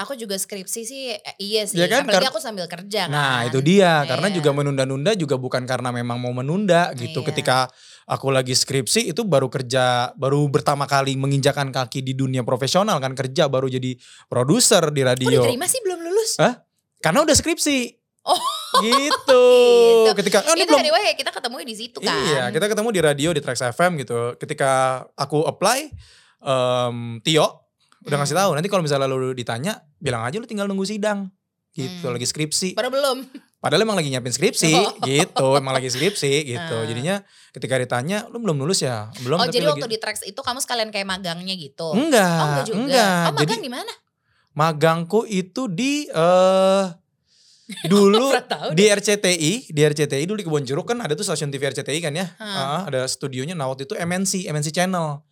Aku 0.00 0.16
juga 0.16 0.32
skripsi 0.32 0.80
sih 0.88 1.12
eh, 1.12 1.36
iya 1.36 1.68
sih. 1.68 1.76
Ya 1.76 1.84
kan, 1.84 2.08
Apalagi 2.08 2.32
aku 2.32 2.40
sambil 2.40 2.64
kerja 2.64 3.04
kan. 3.04 3.12
Nah, 3.12 3.44
itu 3.44 3.60
dia. 3.60 4.08
Karena 4.08 4.32
Iya. 4.32 4.40
juga 4.40 4.50
menunda-nunda 4.56 5.12
juga 5.12 5.36
bukan 5.36 5.68
karena 5.68 5.92
memang 5.92 6.16
mau 6.16 6.32
menunda 6.32 6.88
gitu. 6.96 7.20
Iya. 7.20 7.28
Ketika 7.28 7.56
aku 8.08 8.32
lagi 8.32 8.56
skripsi 8.56 9.12
itu 9.12 9.28
baru 9.28 9.52
kerja, 9.52 10.16
baru 10.16 10.48
pertama 10.48 10.88
kali 10.88 11.20
menginjakan 11.20 11.68
kaki 11.68 12.00
di 12.00 12.16
dunia 12.16 12.40
profesional 12.40 12.96
kan 12.96 13.12
kerja 13.12 13.46
baru 13.46 13.68
jadi 13.68 13.92
produser 14.26 14.88
di 14.88 15.04
Kok 15.04 15.08
radio. 15.12 15.40
diterima 15.44 15.68
sih 15.68 15.84
belum 15.84 16.00
lulus? 16.00 16.40
Hah? 16.40 16.64
Karena 16.98 17.20
udah 17.20 17.36
skripsi. 17.36 17.78
Oh. 18.24 18.40
Gitu. 18.80 19.10
Gitu. 19.20 20.14
Ketika 20.14 20.46
oh, 20.46 20.54
ini 20.54 20.62
itu 20.62 20.70
belum 20.70 20.80
anyway 20.80 21.12
kita 21.12 21.34
ketemu 21.34 21.54
di 21.66 21.74
situ 21.74 21.98
kan. 21.98 22.14
Iya, 22.14 22.44
kita 22.54 22.70
ketemu 22.70 22.88
di 22.88 23.00
radio 23.02 23.28
di 23.34 23.40
Trax 23.42 23.66
FM 23.74 23.98
gitu. 23.98 24.38
Ketika 24.38 25.02
aku 25.18 25.42
apply 25.42 25.90
em, 26.40 27.18
Tio 27.20 27.66
udah 28.02 28.16
ngasih 28.16 28.32
Hmm. 28.32 28.42
tahu 28.46 28.50
nanti 28.56 28.68
kalau 28.68 28.82
misalnya 28.82 29.06
lu 29.06 29.30
ditanya 29.30 29.72
bilang 29.96 30.22
aja 30.22 30.36
lu 30.36 30.44
tinggal 30.44 30.64
nunggu 30.64 30.84
sidang. 30.84 31.28
Gitu, 31.70 32.02
Hmm. 32.02 32.18
lagi 32.18 32.26
skripsi. 32.26 32.74
Baru 32.74 32.90
belum. 32.90 33.30
Padahal 33.62 33.84
emang 33.84 33.94
lagi 33.94 34.10
nyiapin 34.10 34.32
skripsi 34.32 34.72
Oh. 34.74 35.04
gitu, 35.04 35.48
emang 35.54 35.70
lagi 35.70 35.86
skripsi 35.86 36.48
gitu. 36.48 36.76
Ah. 36.76 36.82
Jadinya 36.82 37.22
ketika 37.52 37.76
ditanya, 37.76 38.26
lu 38.26 38.40
belum 38.40 38.58
lulus 38.58 38.82
ya? 38.82 39.12
Belum 39.22 39.38
oh 39.38 39.46
tapi 39.46 39.54
jadi 39.54 39.70
lagi 39.70 39.78
waktu 39.78 39.88
di 39.92 39.98
Trax 40.00 40.16
itu 40.24 40.40
kamu 40.40 40.58
sekalian 40.58 40.90
kayak 40.90 41.06
magangnya 41.06 41.54
gitu? 41.54 41.94
Enggak, 41.94 42.26
oh 42.34 42.46
enggak 42.48 42.64
juga. 42.66 42.78
enggak. 42.80 43.06
Oh 43.06 43.30
Jadi 43.30 43.38
magang 43.46 43.62
di 43.62 43.70
mana? 43.70 43.92
magangku 44.50 45.20
itu 45.24 45.62
di 45.68 45.92
eh 46.06 46.84
Dulu 47.86 48.34
di 48.74 48.90
RCTI, 48.90 49.70
di 49.70 49.80
RCTI 49.80 50.26
dulu 50.26 50.42
di 50.42 50.44
Kebon 50.44 50.66
Jeruk 50.66 50.90
kan 50.90 50.98
ada 50.98 51.14
tuh 51.14 51.22
stasiun 51.22 51.54
TV 51.54 51.70
RCTI 51.70 52.02
kan 52.02 52.10
ya. 52.10 52.26
Hmm. 52.34 52.50
Ah, 52.50 52.82
ada 52.90 53.06
studionya 53.06 53.54
nah 53.54 53.70
waktu 53.70 53.86
itu 53.86 53.94
MNC, 53.94 54.50
MNC 54.50 54.74
Channel. 54.74 55.22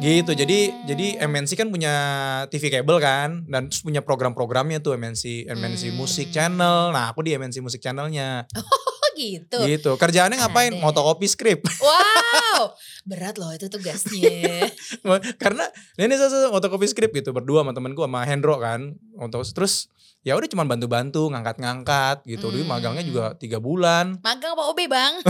Gitu. 0.00 0.32
Jadi 0.32 0.58
jadi 0.88 1.06
MNC 1.26 1.58
kan 1.58 1.68
punya 1.68 1.94
TV 2.48 2.72
kabel 2.72 2.96
kan 3.02 3.44
dan 3.50 3.68
terus 3.68 3.82
punya 3.84 4.00
program-programnya 4.00 4.80
tuh 4.80 4.96
MNC 4.96 5.50
MNC 5.50 5.92
Hmm. 5.92 5.96
Music 5.98 6.28
Channel. 6.32 6.94
Nah, 6.94 7.12
aku 7.12 7.26
di 7.26 7.34
MNC 7.36 7.60
Music 7.60 7.82
Channelnya. 7.82 8.46
Oh 8.56 9.18
gitu. 9.18 9.58
Gitu. 9.68 9.90
Kerjaannya 10.00 10.40
ngapain? 10.40 10.72
Motokopi 10.80 11.28
skrip. 11.28 11.60
Wow, 11.82 12.72
berat 13.10 13.36
loh 13.36 13.52
itu 13.52 13.68
tugasnya. 13.68 14.72
Karena 15.36 15.68
ini 16.00 16.14
saya 16.16 16.48
motokopi 16.48 16.88
skrip 16.88 17.12
gitu 17.12 17.36
berdua 17.36 17.60
sama 17.60 17.76
temenku 17.76 18.00
sama 18.00 18.24
Hendro 18.24 18.56
kan. 18.56 18.96
Untuk 19.20 19.44
terus 19.52 19.92
ya 20.22 20.32
udah 20.34 20.46
cuma 20.46 20.62
bantu-bantu 20.62 21.26
ngangkat-ngangkat 21.28 22.22
gitu. 22.24 22.48
Dulu 22.48 22.62
Hmm. 22.62 22.72
magangnya 22.72 23.02
juga 23.02 23.24
tiga 23.34 23.58
bulan. 23.58 24.18
Magang 24.22 24.54
apa 24.54 24.64
OB 24.70 24.80
bang? 24.86 25.12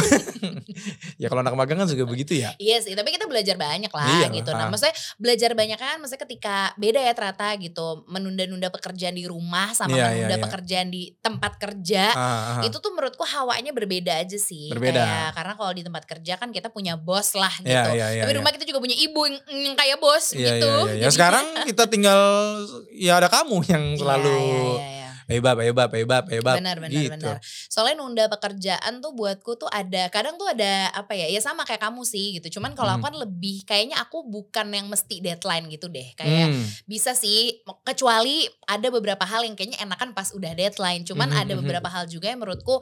Ya 1.21 1.31
kalau 1.31 1.45
anak 1.45 1.55
magang 1.55 1.79
kan 1.79 1.87
juga 1.87 2.03
begitu 2.03 2.35
ya. 2.35 2.51
Iya 2.59 2.83
sih, 2.83 2.93
tapi 2.93 3.15
kita 3.15 3.31
belajar 3.31 3.55
banyak 3.55 3.89
lah 3.89 4.07
Iya 4.09 4.27
gitu. 4.33 4.51
Nah, 4.51 4.67
maksudnya 4.67 4.91
belajar 5.17 5.55
banyak 5.55 5.79
kan, 5.79 5.97
maksudnya 6.03 6.23
ketika 6.25 6.57
beda 6.75 6.99
ya 6.99 7.13
ternyata 7.15 7.55
gitu, 7.57 8.03
menunda-nunda 8.09 8.67
pekerjaan 8.69 9.15
di 9.15 9.25
rumah 9.25 9.71
sama 9.71 9.95
Iya, 9.95 10.07
menunda 10.11 10.27
iya, 10.27 10.39
iya. 10.39 10.43
pekerjaan 10.43 10.89
di 10.91 11.03
tempat 11.21 11.53
kerja. 11.57 12.05
Ah, 12.13 12.59
ah. 12.59 12.63
Itu 12.67 12.83
tuh 12.83 12.91
menurutku 12.91 13.23
hawanya 13.23 13.71
berbeda 13.71 14.19
aja 14.19 14.35
sih. 14.35 14.67
Berbeda. 14.69 14.99
Kayak, 14.99 15.31
karena 15.37 15.53
kalau 15.55 15.73
di 15.73 15.83
tempat 15.83 16.03
kerja 16.05 16.33
kan 16.35 16.49
kita 16.51 16.69
punya 16.69 16.99
bos 16.99 17.35
lah 17.35 17.53
gitu. 17.61 17.71
Iya, 17.71 17.83
iya, 17.95 18.07
iya, 18.11 18.23
tapi 18.25 18.31
di 18.31 18.35
iya. 18.35 18.41
rumah 18.43 18.53
kita 18.53 18.65
juga 18.67 18.81
punya 18.81 18.97
ibu 18.97 19.21
yang, 19.23 19.37
yang 19.47 19.77
kayak 19.77 19.99
bos 19.99 20.25
Iya, 20.33 20.59
gitu. 20.59 20.67
iya, 20.67 20.83
iya. 20.83 20.95
Ya 20.97 21.01
Jadi- 21.07 21.15
sekarang 21.15 21.45
kita 21.69 21.85
tinggal 21.87 22.21
ya 22.91 23.13
ada 23.17 23.29
kamu 23.31 23.57
yang 23.69 23.85
Iya, 23.95 23.99
selalu 24.01 24.33
iya, 24.33 24.43
iya, 24.43 24.59
iya. 24.59 24.82
Hebab, 25.33 25.57
hebab, 25.59 25.91
hebab, 25.91 26.25
hebab. 26.29 26.57
Benar, 26.61 26.77
benar, 26.77 26.93
gitu. 26.93 27.13
benar. 27.17 27.37
Soalnya 27.67 27.97
nunda 27.99 28.25
pekerjaan 28.29 29.01
tuh 29.01 29.13
buatku 29.13 29.57
tuh 29.57 29.67
ada, 29.67 30.13
kadang 30.13 30.37
tuh 30.37 30.47
ada 30.47 30.93
apa 30.93 31.17
ya, 31.17 31.27
ya 31.27 31.41
sama 31.41 31.65
kayak 31.65 31.81
kamu 31.81 32.05
sih 32.05 32.37
gitu. 32.37 32.61
Cuman 32.61 32.77
kalau 32.77 32.93
aku 32.93 33.01
Hmm. 33.01 33.09
kan 33.09 33.15
lebih, 33.25 33.65
kayaknya 33.65 33.97
aku 33.99 34.23
bukan 34.23 34.69
yang 34.69 34.87
mesti 34.87 35.19
deadline 35.19 35.67
gitu 35.67 35.89
deh. 35.89 36.13
Kayak 36.15 36.53
Hmm. 36.53 36.65
bisa 36.85 37.17
sih, 37.17 37.65
kecuali 37.83 38.45
ada 38.65 38.89
beberapa 38.89 39.25
hal 39.25 39.43
yang 39.43 39.57
kayaknya 39.57 39.81
enakan 39.81 40.13
pas 40.13 40.29
udah 40.31 40.53
deadline. 40.53 41.03
Cuman 41.03 41.29
Mhm, 41.29 41.41
ada 41.41 41.53
mhm. 41.53 41.61
beberapa 41.63 41.89
hal 41.89 42.05
juga 42.07 42.29
yang 42.29 42.39
menurutku 42.39 42.79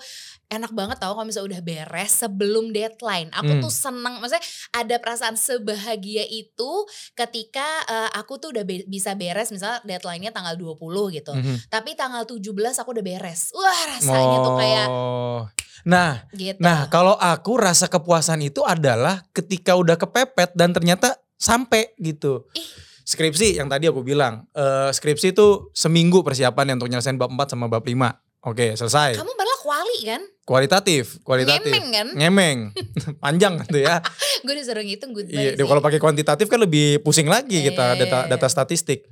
enak 0.49 0.73
banget 0.73 0.99
tau 0.99 1.14
kalau 1.14 1.23
misalnya 1.23 1.54
udah 1.54 1.62
beres 1.62 2.12
sebelum 2.16 2.71
deadline. 2.71 3.30
Aku 3.30 3.52
Hmm. 3.54 3.62
tuh 3.62 3.71
seneng, 3.71 4.19
maksudnya 4.19 4.42
ada 4.73 4.97
perasaan 4.99 5.38
sebahagia 5.38 6.26
itu 6.26 6.71
ketika 7.14 7.62
eh, 7.83 8.11
aku 8.14 8.37
tuh 8.37 8.50
udah 8.50 8.62
be- 8.62 8.87
bisa 8.87 9.12
beres 9.12 9.50
misalnya 9.50 9.78
deadline-nya 9.83 10.30
tanggal 10.30 10.54
20 10.54 11.11
gitu. 11.11 11.30
Mhm. 11.30 11.69
Tapi 11.69 11.95
tanggal 11.95 12.23
17 12.40 12.80
aku 12.80 12.90
udah 12.97 13.04
beres. 13.04 13.52
Wah 13.52 13.82
rasanya 13.94 14.37
tuh 14.40 14.54
kayak 14.56 14.87
Oh. 14.88 15.44
Nah, 15.85 16.28
gitu. 16.37 16.61
nah 16.61 16.88
kalau 16.92 17.16
aku 17.16 17.56
rasa 17.56 17.88
kepuasan 17.88 18.44
itu 18.44 18.61
adalah 18.64 19.25
ketika 19.32 19.76
udah 19.76 19.97
kepepet 19.97 20.52
dan 20.52 20.76
ternyata 20.76 21.16
sampai 21.40 21.97
gitu. 21.97 22.49
Ih. 22.52 22.68
Skripsi 23.00 23.59
yang 23.59 23.66
tadi 23.66 23.88
aku 23.88 24.04
bilang, 24.04 24.44
eh, 24.52 24.92
skripsi 24.92 25.32
itu 25.32 25.73
seminggu 25.73 26.20
persiapan 26.20 26.76
untuk 26.76 26.92
nyelesain 26.92 27.16
bab 27.16 27.32
4 27.32 27.56
sama 27.56 27.66
bab 27.66 27.82
5. 27.82 28.12
Oke, 28.40 28.73
selesai. 28.73 29.20
Kamu 29.20 29.32
malah 29.37 29.59
kuali 29.61 29.99
kan? 30.09 30.23
Kualitatif, 30.49 31.20
kualitatif. 31.20 31.68
Ngemeng 31.68 31.88
kan? 31.92 32.09
Ngemeng. 32.16 32.59
Panjang 33.25 33.61
gitu 33.68 33.85
ya. 33.85 34.00
Gue 34.47 34.54
disuruh 34.56 34.80
ngitung 34.80 35.12
goodbye 35.12 35.59
Iya, 35.59 35.64
kalau 35.68 35.82
pakai 35.85 36.00
kuantitatif 36.00 36.49
kan 36.49 36.56
lebih 36.56 37.04
pusing 37.04 37.28
lagi 37.28 37.61
kita 37.61 38.00
data 38.00 38.18
iya, 38.25 38.30
data 38.32 38.49
statistik. 38.49 39.04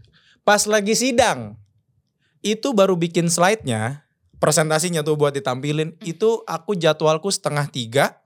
Pas 0.48 0.64
lagi 0.64 0.96
sidang, 0.96 1.60
itu 2.42 2.74
baru 2.74 2.94
bikin 2.94 3.26
slide-nya, 3.30 4.06
presentasinya 4.38 5.02
tuh 5.02 5.18
buat 5.18 5.34
ditampilin. 5.34 5.96
Hmm. 5.96 6.04
Itu 6.04 6.46
aku 6.46 6.78
jadwalku 6.78 7.28
setengah 7.28 7.66
tiga, 7.70 8.18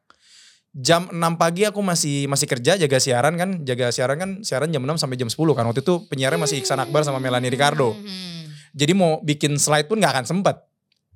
jam 0.73 1.09
6 1.09 1.17
pagi 1.37 1.69
aku 1.69 1.81
masih 1.85 2.29
masih 2.29 2.49
kerja 2.49 2.81
jaga 2.81 2.99
siaran 3.01 3.35
kan, 3.37 3.51
jaga 3.65 3.93
siaran 3.93 4.17
kan 4.17 4.31
siaran 4.41 4.73
jam 4.73 4.85
6 4.85 5.01
sampai 5.01 5.17
jam 5.17 5.29
10 5.29 5.37
kan. 5.57 5.65
Waktu 5.69 5.85
itu 5.85 5.95
penyiarnya 6.09 6.41
masih 6.41 6.57
Iksan 6.61 6.81
Akbar 6.81 7.05
sama 7.05 7.21
Melanie 7.21 7.53
Ricardo. 7.53 7.93
Hmm. 7.93 8.49
Jadi 8.73 8.93
mau 8.97 9.21
bikin 9.21 9.61
slide 9.61 9.89
pun 9.89 10.01
nggak 10.01 10.13
akan 10.17 10.27
sempet 10.29 10.57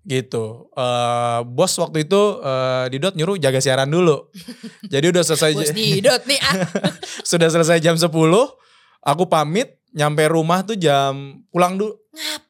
gitu. 0.07 0.71
Eh, 0.73 1.41
bos 1.50 1.75
waktu 1.83 2.07
itu 2.07 2.23
eh, 2.38 2.85
Didot 2.95 3.19
nyuruh 3.19 3.37
jaga 3.43 3.59
siaran 3.59 3.91
dulu. 3.91 4.31
Jadi 4.93 5.07
udah 5.11 5.23
selesai 5.26 5.50
Bos 5.53 5.75
didot 5.75 6.23
nih 6.25 6.41
ah. 6.47 6.55
sudah 7.31 7.50
selesai 7.50 7.83
jam 7.83 7.99
10 7.99 8.07
aku 9.03 9.25
pamit 9.26 9.83
nyampe 9.93 10.25
rumah 10.26 10.64
tuh 10.64 10.75
jam 10.75 11.43
pulang 11.52 11.78
dulu 11.78 11.95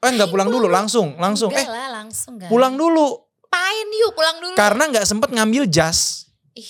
eh 0.00 0.10
nggak 0.14 0.30
pulang 0.30 0.48
dulu 0.48 0.66
langsung 0.70 1.18
langsung. 1.18 1.50
Enggak 1.50 1.66
eh 1.66 1.70
lah 1.70 1.88
langsung 1.90 2.34
kan. 2.38 2.48
pulang 2.48 2.78
dulu. 2.78 3.26
Pain 3.46 3.88
yuk 3.90 4.12
pulang 4.14 4.36
dulu. 4.38 4.54
karena 4.54 4.82
nggak 4.90 5.06
sempet 5.06 5.30
ngambil 5.34 5.66
jas. 5.66 6.30
Ih, 6.54 6.66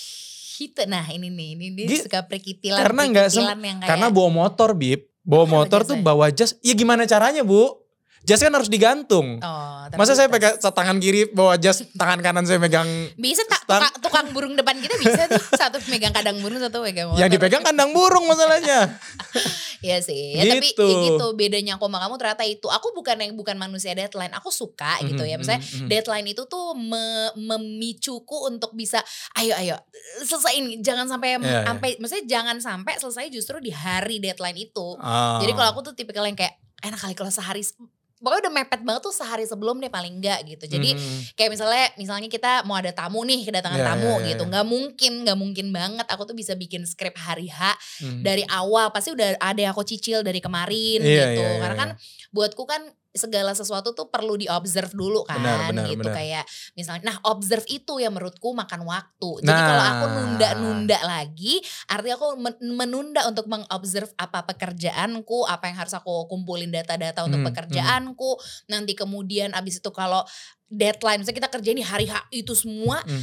itu 0.61 0.83
nah 0.89 1.05
ini 1.09 1.29
nih, 1.29 1.49
ini 1.57 1.67
dia 1.77 2.03
suka 2.03 2.25
perkitilan. 2.25 2.81
karena 2.81 3.03
nggak 3.07 3.29
sem- 3.29 3.45
perkitilan 3.45 3.61
yang 3.63 3.79
kayak 3.81 3.89
karena 3.93 4.07
bawa 4.09 4.31
motor 4.33 4.71
bib. 4.73 5.01
Bawa 5.27 5.45
motor 5.45 5.83
tuh 5.83 5.99
bawa 5.99 6.31
jas. 6.31 6.55
Ya 6.63 6.73
gimana 6.79 7.03
caranya 7.05 7.43
bu 7.43 7.86
jas 8.27 8.43
kan 8.43 8.51
harus 8.51 8.67
digantung 8.67 9.39
Oh, 9.39 9.87
masa 9.95 10.13
saya 10.13 10.27
pegang 10.27 10.59
tangan 10.59 10.99
kiri 10.99 11.31
bawa 11.31 11.55
jas 11.55 11.87
tangan 11.95 12.19
kanan 12.19 12.43
saya 12.43 12.59
megang 12.59 12.87
bisa 13.15 13.47
tak 13.47 13.63
tukang, 13.63 13.95
tukang 14.03 14.27
burung 14.31 14.55
depan 14.55 14.75
kita 14.77 14.99
bisa 14.99 15.31
tuh 15.31 15.39
satu 15.55 15.79
megang 15.87 16.11
kadang 16.11 16.37
burung 16.39 16.59
satu 16.59 16.83
megang 16.83 17.07
motor. 17.07 17.19
yang 17.19 17.31
dipegang 17.31 17.63
kandang 17.63 17.95
burung 17.95 18.27
masalahnya 18.27 18.91
Iya 19.77 20.01
sih. 20.01 20.35
Ya, 20.35 20.49
tapi 20.51 20.73
Gitu. 20.73 20.83
ya 20.83 20.97
gitu 21.07 21.27
bedanya 21.37 21.77
aku 21.77 21.87
sama 21.87 22.01
kamu 22.01 22.15
ternyata 22.17 22.43
itu. 22.43 22.67
Aku 22.67 22.91
bukan 22.91 23.17
yang 23.21 23.37
bukan 23.37 23.55
manusia 23.55 23.93
deadline. 23.93 24.33
Aku 24.35 24.49
suka 24.49 24.99
gitu 25.05 25.23
ya. 25.23 25.37
Mhm, 25.37 25.41
Misalnya 25.45 25.63
mhm, 25.63 25.77
mhm. 25.77 25.89
deadline 25.89 26.27
itu 26.27 26.43
tuh 26.49 26.67
me- 26.73 27.33
memicuku 27.37 28.49
untuk 28.49 28.73
bisa 28.73 29.05
ayo 29.37 29.53
ayo 29.55 29.77
selesaiin 30.23 30.81
jangan 30.81 31.07
sampai 31.07 31.37
Iya, 31.37 31.45
iya. 31.45 31.61
sampai 31.63 31.91
maksudnya 31.99 32.25
jangan 32.27 32.57
sampai 32.59 32.97
selesai 32.97 33.29
justru 33.29 33.61
di 33.61 33.71
hari 33.71 34.17
deadline 34.19 34.57
itu. 34.59 34.97
Ah. 34.99 35.39
Jadi 35.39 35.53
kalau 35.53 35.69
aku 35.71 35.81
tuh 35.83 35.95
tipikal 35.95 36.25
yang 36.25 36.35
kayak 36.35 36.57
enak 36.81 36.97
kali 36.97 37.13
kalau 37.13 37.31
sehari 37.31 37.61
pokoknya 38.17 38.41
udah 38.43 38.55
mepet 38.55 38.81
banget 38.81 39.03
tuh 39.03 39.13
sehari 39.13 39.45
sebelum 39.45 39.77
deh 39.77 39.89
paling 39.89 40.17
enggak 40.17 40.41
gitu. 40.47 40.65
Jadi 40.67 40.93
Mhm. 40.93 41.21
kayak 41.35 41.51
misalnya 41.51 41.85
misalnya 41.97 42.29
kita 42.29 42.53
mau 42.63 42.75
ada 42.75 42.91
tamu 42.91 43.21
nih 43.23 43.45
kedatangan 43.45 43.77
Iya, 43.77 43.87
tamu 43.87 44.09
iya, 44.09 44.17
iya, 44.17 44.29
gitu 44.31 44.43
iya. 44.43 44.51
nggak 44.51 44.67
mungkin 44.67 45.13
nggak 45.23 45.39
mungkin 45.39 45.67
banget 45.71 46.07
aku 46.07 46.23
tuh 46.25 46.33
bisa 46.33 46.53
bikin 46.53 46.83
skrip 46.83 47.13
hari 47.15 47.47
H 47.47 47.77
Mhm. 48.01 48.23
dari 48.23 48.45
awal 48.47 48.89
pasti 48.89 49.11
udah 49.11 49.37
ada 49.37 49.61
yang 49.61 49.71
aku 49.71 49.83
cicil 49.83 50.21
dari 50.21 50.39
kemarin 50.39 50.99
Iya, 50.99 51.33
gitu 51.33 51.41
iya, 51.41 51.51
iya, 51.51 51.61
karena 51.61 51.77
kan 51.77 51.89
buatku 52.31 52.65
kan 52.65 52.83
segala 53.13 53.57
sesuatu 53.57 53.97
tuh 53.97 54.13
perlu 54.13 54.37
diobserve 54.37 54.93
dulu 54.93 55.25
kan 55.25 55.41
Benar, 55.41 55.73
benar, 55.73 55.89
gitu 55.89 56.05
benar. 56.05 56.15
kayak 56.15 56.45
misalnya 56.75 57.03
nah 57.07 57.17
observe 57.25 57.65
itu 57.67 57.97
yang 57.97 58.13
menurutku 58.13 58.53
makan 58.53 58.85
waktu 58.85 59.41
jadi 59.41 59.57
kalau 59.59 59.85
aku 59.87 60.05
Nah. 60.05 60.15
nunda-nunda 60.15 60.99
lagi 61.01 61.57
artinya 61.89 62.13
aku 62.15 62.37
men- 62.37 62.61
menunda 62.77 63.25
untuk 63.25 63.49
mengobserve 63.49 64.13
apa 64.15 64.45
pekerjaanku 64.45 65.49
apa 65.49 65.65
yang 65.65 65.77
harus 65.79 65.97
aku 65.97 66.29
kumpulin 66.29 66.69
data-data 66.69 67.25
untuk 67.25 67.41
Hmm, 67.41 67.49
pekerjaanku 67.49 68.06
nanti 68.71 68.95
kemudian 68.95 69.57
abis 69.57 69.83
itu 69.83 69.91
kalau 69.91 70.23
deadline 70.71 71.23
misalnya 71.23 71.47
kita 71.47 71.51
kerjain 71.51 71.79
di 71.79 71.87
hari 71.87 72.07
H 72.07 72.29
itu 72.31 72.53
semua 72.55 73.03
Hmm. 73.07 73.23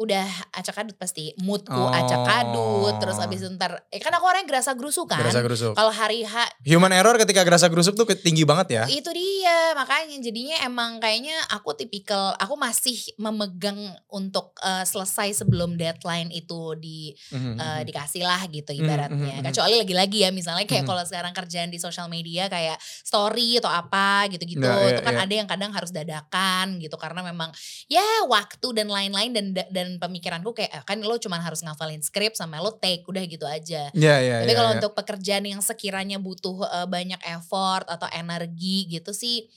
Udah 0.00 0.24
acak 0.50 0.80
adut 0.80 0.96
pasti 0.96 1.36
moodku 1.36 1.68
Oh. 1.70 1.92
acak 1.92 2.24
adut 2.24 2.96
terus 2.96 3.20
abis 3.20 3.38
itu 3.38 3.52
ntar 3.52 3.84
eh 3.86 4.00
kan 4.00 4.08
aku 4.10 4.24
orang 4.24 4.42
yang 4.42 4.50
gerasa 4.50 4.72
gerusu 4.72 5.04
kan 5.04 5.20
Gerasa 5.20 5.40
gerusuk. 5.40 5.72
kalau 5.72 5.92
hari 5.92 6.24
H 6.24 6.40
Human 6.64 6.88
error 6.90 7.12
ketika 7.16 7.42
gerasa 7.42 7.68
gerusuk 7.68 7.92
tuh 7.94 8.08
tinggi 8.10 8.42
banget 8.42 8.68
ya. 8.72 8.84
itu 8.88 9.10
dia 9.10 9.72
makanya 9.72 10.16
jadinya 10.18 10.56
emang 10.62 10.96
kayaknya 10.98 11.36
aku 11.48 11.72
tipikal 11.74 12.32
aku 12.34 12.56
masih 12.56 12.96
memegang 13.16 13.76
untuk 14.08 14.56
eh, 14.58 14.82
selesai 14.82 15.36
sebelum 15.36 15.76
deadline 15.76 16.30
itu 16.30 16.72
di 16.74 17.12
Mhm, 17.28 17.54
eh, 17.54 17.64
mhm. 17.76 17.82
dikasih 17.84 18.22
lah 18.22 18.40
gitu 18.46 18.70
Mhm, 18.70 18.80
ibaratnya 18.80 19.16
mhm, 19.30 19.38
mhm. 19.38 19.46
kecuali 19.46 19.74
lagi-lagi 19.76 20.18
ya 20.18 20.30
misalnya 20.30 20.64
kayak 20.64 20.82
Mhm. 20.82 20.88
kalau 20.88 21.04
sekarang 21.04 21.32
kerjaan 21.32 21.68
di 21.68 21.76
sosial 21.76 22.08
media 22.08 22.48
kayak 22.48 22.80
story 22.80 23.58
atau 23.58 23.68
apa 23.68 24.24
gitu-gitu 24.28 24.62
Nah, 24.62 24.80
iya, 24.80 24.92
itu 24.92 25.02
kan 25.02 25.14
iya. 25.14 25.24
ada 25.24 25.34
yang 25.34 25.44
kadang 25.46 25.70
harus 25.70 25.90
dadakan 25.90 26.78
gitu 26.78 26.96
karena 26.96 27.20
memang 27.22 27.52
ya 27.86 28.00
waktu 28.26 28.68
dan 28.72 28.88
lain-lain 28.88 29.30
dan 29.30 29.46
dan 29.68 29.88
pemikiranku 29.98 30.52
kayak 30.52 30.70
eh, 30.70 30.84
kan 30.84 31.00
lo 31.00 31.16
cuma 31.16 31.40
harus 31.40 31.64
ngafalin 31.64 32.04
skrip 32.04 32.36
sama 32.36 32.60
lo 32.60 32.76
take 32.76 33.02
udah 33.08 33.24
gitu 33.24 33.48
aja 33.48 33.88
Iya, 33.90 34.14
iya, 34.22 34.36
tapi 34.44 34.52
iya, 34.52 34.58
kalau 34.60 34.70
iya. 34.70 34.76
untuk 34.78 34.92
pekerjaan 34.94 35.44
yang 35.48 35.58
sekiranya 35.64 36.20
butuh 36.20 36.62
eh, 36.62 36.86
banyak 36.86 37.18
effort 37.26 37.88
atau 37.88 38.06
energi 38.12 38.86
gitu 38.86 39.10
sih 39.10 39.48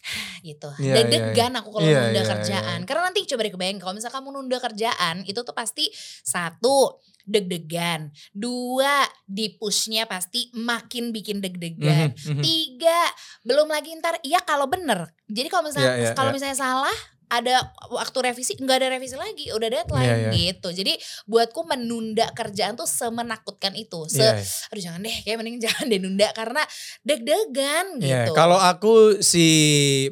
gitu. 0.48 0.68
Iya, 0.80 0.94
Deg-degan 1.04 1.52
aku 1.60 1.76
kalau 1.76 1.84
Iya, 1.84 2.08
nunda 2.08 2.22
iya, 2.24 2.28
kerjaan. 2.28 2.78
iya. 2.80 2.86
Karena 2.88 3.02
nanti 3.12 3.20
coba 3.28 3.40
deh 3.44 3.52
kebayang 3.52 3.78
kalau 3.80 3.92
misalnya 3.92 4.16
kamu 4.16 4.28
nunda 4.32 4.58
kerjaan 4.58 5.16
itu 5.28 5.40
tuh 5.44 5.52
pasti 5.52 5.92
satu 6.24 6.96
deg-degan, 7.28 8.08
dua 8.32 9.04
di 9.22 9.54
pushnya 9.54 10.08
pasti 10.08 10.48
makin 10.56 11.12
bikin 11.12 11.38
deg-degan. 11.38 12.16
Mhm, 12.16 12.32
mhm. 12.32 12.42
Tiga, 12.42 13.00
belum 13.44 13.68
lagi 13.68 13.92
ntar 14.00 14.18
iya 14.24 14.40
kalau 14.40 14.66
bener. 14.66 15.12
Jadi 15.28 15.46
kalau 15.46 15.68
misalnya 15.68 15.94
Iya, 15.94 16.02
iya, 16.10 16.12
kalau 16.16 16.32
iya. 16.32 16.36
misalnya 16.40 16.58
salah 16.58 16.98
ada 17.30 17.70
waktu 17.94 18.18
revisi 18.26 18.58
nggak 18.58 18.76
ada 18.82 18.88
revisi 18.98 19.14
lagi 19.14 19.54
udah 19.54 19.68
deadline 19.70 20.02
Iya, 20.02 20.16
iya. 20.18 20.30
gitu. 20.34 20.68
Jadi 20.74 20.98
buatku 21.30 21.62
menunda 21.62 22.26
kerjaan 22.34 22.74
tuh 22.74 22.90
semenakutkan 22.90 23.78
itu. 23.78 24.10
Se 24.10 24.18
Iya, 24.18 24.42
aduh 24.42 24.82
jangan 24.82 25.00
deh 25.06 25.16
kayak 25.22 25.36
mending 25.38 25.58
jangan 25.70 25.84
deh 25.86 26.00
nunda 26.02 26.28
karena 26.34 26.62
deg-degan 27.06 28.02
iya. 28.02 28.26
gitu. 28.26 28.34
Kalau 28.34 28.58
aku 28.58 29.22
si 29.22 29.46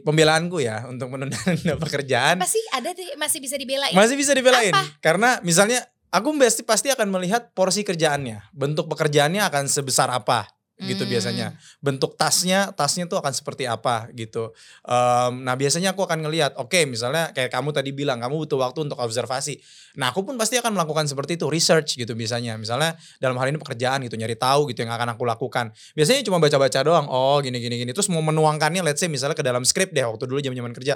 pembelaanku 0.06 0.62
ya 0.62 0.86
untuk 0.86 1.10
menunda 1.10 1.36
pekerjaan. 1.82 2.38
Apa 2.38 2.46
sih 2.46 2.62
ada 2.70 2.94
deh 2.94 3.18
masih 3.18 3.42
bisa 3.42 3.58
dibelain. 3.58 3.92
Masih 3.92 4.14
bisa 4.14 4.32
dibelain. 4.32 4.70
Apa? 4.70 4.86
karena 5.02 5.42
misalnya 5.42 5.82
aku 6.14 6.32
pasti 6.38 6.62
pasti 6.62 6.88
akan 6.94 7.10
melihat 7.10 7.50
porsi 7.52 7.82
kerjaannya, 7.82 8.54
bentuk 8.54 8.86
pekerjaannya 8.86 9.42
akan 9.42 9.66
sebesar 9.66 10.08
apa 10.14 10.57
gitu 10.78 11.02
Hmm. 11.02 11.10
biasanya. 11.10 11.46
Bentuk 11.82 12.14
tasnya, 12.14 12.70
tasnya 12.70 13.10
tuh 13.10 13.18
akan 13.18 13.34
seperti 13.34 13.66
apa 13.66 14.06
gitu. 14.14 14.54
Em, 14.86 15.42
nah 15.42 15.58
biasanya 15.58 15.90
aku 15.90 16.06
akan 16.06 16.22
ngelihat, 16.22 16.54
oke 16.54 16.86
misalnya 16.86 17.34
kayak 17.34 17.50
kamu 17.50 17.74
tadi 17.74 17.90
bilang 17.90 18.22
kamu 18.22 18.46
butuh 18.46 18.62
waktu 18.62 18.86
untuk 18.86 18.98
observasi. 19.02 19.58
Nah 19.98 20.14
aku 20.14 20.22
pun 20.22 20.38
pasti 20.38 20.54
akan 20.54 20.78
melakukan 20.78 21.10
seperti 21.10 21.34
itu, 21.34 21.50
research 21.50 21.98
gitu 21.98 22.14
misalnya. 22.14 22.54
Misalnya 22.54 22.94
dalam 23.18 23.34
hal 23.42 23.50
ini 23.50 23.58
pekerjaan 23.58 24.06
gitu, 24.06 24.14
nyari 24.14 24.38
tahu 24.38 24.70
gitu 24.70 24.86
yang 24.86 24.94
akan 24.94 25.18
aku 25.18 25.26
lakukan. 25.26 25.74
Biasanya 25.98 26.22
cuma 26.22 26.38
baca-baca 26.38 26.78
doang, 26.86 27.10
oh 27.10 27.42
gini 27.42 27.58
gini 27.58 27.82
gini. 27.82 27.90
Terus 27.90 28.06
mau 28.14 28.22
menuangkannya 28.22 28.86
let's 28.86 29.02
say 29.02 29.10
misalnya 29.10 29.34
ke 29.34 29.42
dalam 29.42 29.66
skrip 29.66 29.90
deh 29.90 30.06
waktu 30.06 30.30
dulu 30.30 30.38
zaman-zaman 30.38 30.70
kerja. 30.78 30.94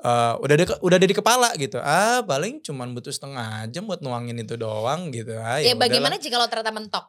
Eh, 0.00 0.34
udah 0.40 0.54
ada 0.56 0.64
udah 0.80 0.96
ada 0.96 1.04
di 1.08 1.12
kepala 1.12 1.52
gitu. 1.60 1.76
Ah, 1.80 2.24
paling 2.24 2.64
cuman 2.64 2.96
butuh 2.96 3.12
setengah 3.12 3.68
jam 3.68 3.84
buat 3.84 4.00
nuangin 4.00 4.36
itu 4.40 4.56
doang 4.56 5.12
gitu. 5.12 5.36
Ah, 5.36 5.60
ya 5.60 5.72
udahlah. 5.72 5.88
bagaimana 5.88 6.14
jika 6.16 6.40
lo 6.40 6.48
ternyata 6.48 6.72
mentok 6.72 7.04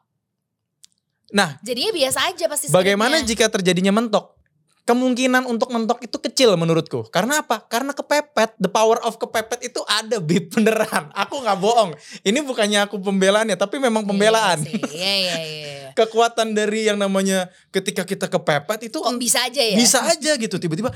Nah, 1.32 1.58
jadinya 1.64 1.92
biasa 1.96 2.20
aja 2.28 2.46
pasti 2.52 2.68
Bagaimana 2.70 3.24
jika 3.24 3.48
terjadinya 3.48 3.96
mentok? 3.96 4.36
Kemungkinan 4.82 5.46
untuk 5.46 5.70
mentok 5.72 6.04
itu 6.04 6.18
kecil 6.20 6.58
menurutku. 6.58 7.08
Karena 7.14 7.46
apa? 7.46 7.64
Karena 7.70 7.96
kepepet. 7.96 8.58
The 8.60 8.68
power 8.68 9.00
of 9.06 9.16
kepepet 9.16 9.72
itu 9.72 9.80
ada 9.88 10.18
bib 10.20 10.52
beneran. 10.52 11.08
Aku 11.16 11.40
nggak 11.40 11.58
bohong. 11.62 11.96
Ini 12.26 12.42
bukannya 12.44 12.90
aku 12.90 12.98
pembelaan 13.00 13.48
ya, 13.48 13.56
tapi 13.56 13.78
memang 13.78 14.04
pembelaan. 14.04 14.60
Iya 14.60 14.68
sih, 14.68 14.82
iya 14.98 15.14
iya 15.16 15.36
iya. 15.38 15.91
Kekuatan 15.94 16.52
dari 16.52 16.86
yang 16.86 16.96
namanya 16.96 17.48
ketika 17.70 18.04
kita 18.04 18.26
kepepet 18.26 18.88
itu 18.88 18.98
Kok 18.98 19.16
bisa 19.16 19.44
aja 19.44 19.62
ya? 19.62 19.76
bisa 19.76 20.00
aja 20.02 20.32
gitu. 20.36 20.56
Tiba-tiba. 20.56 20.90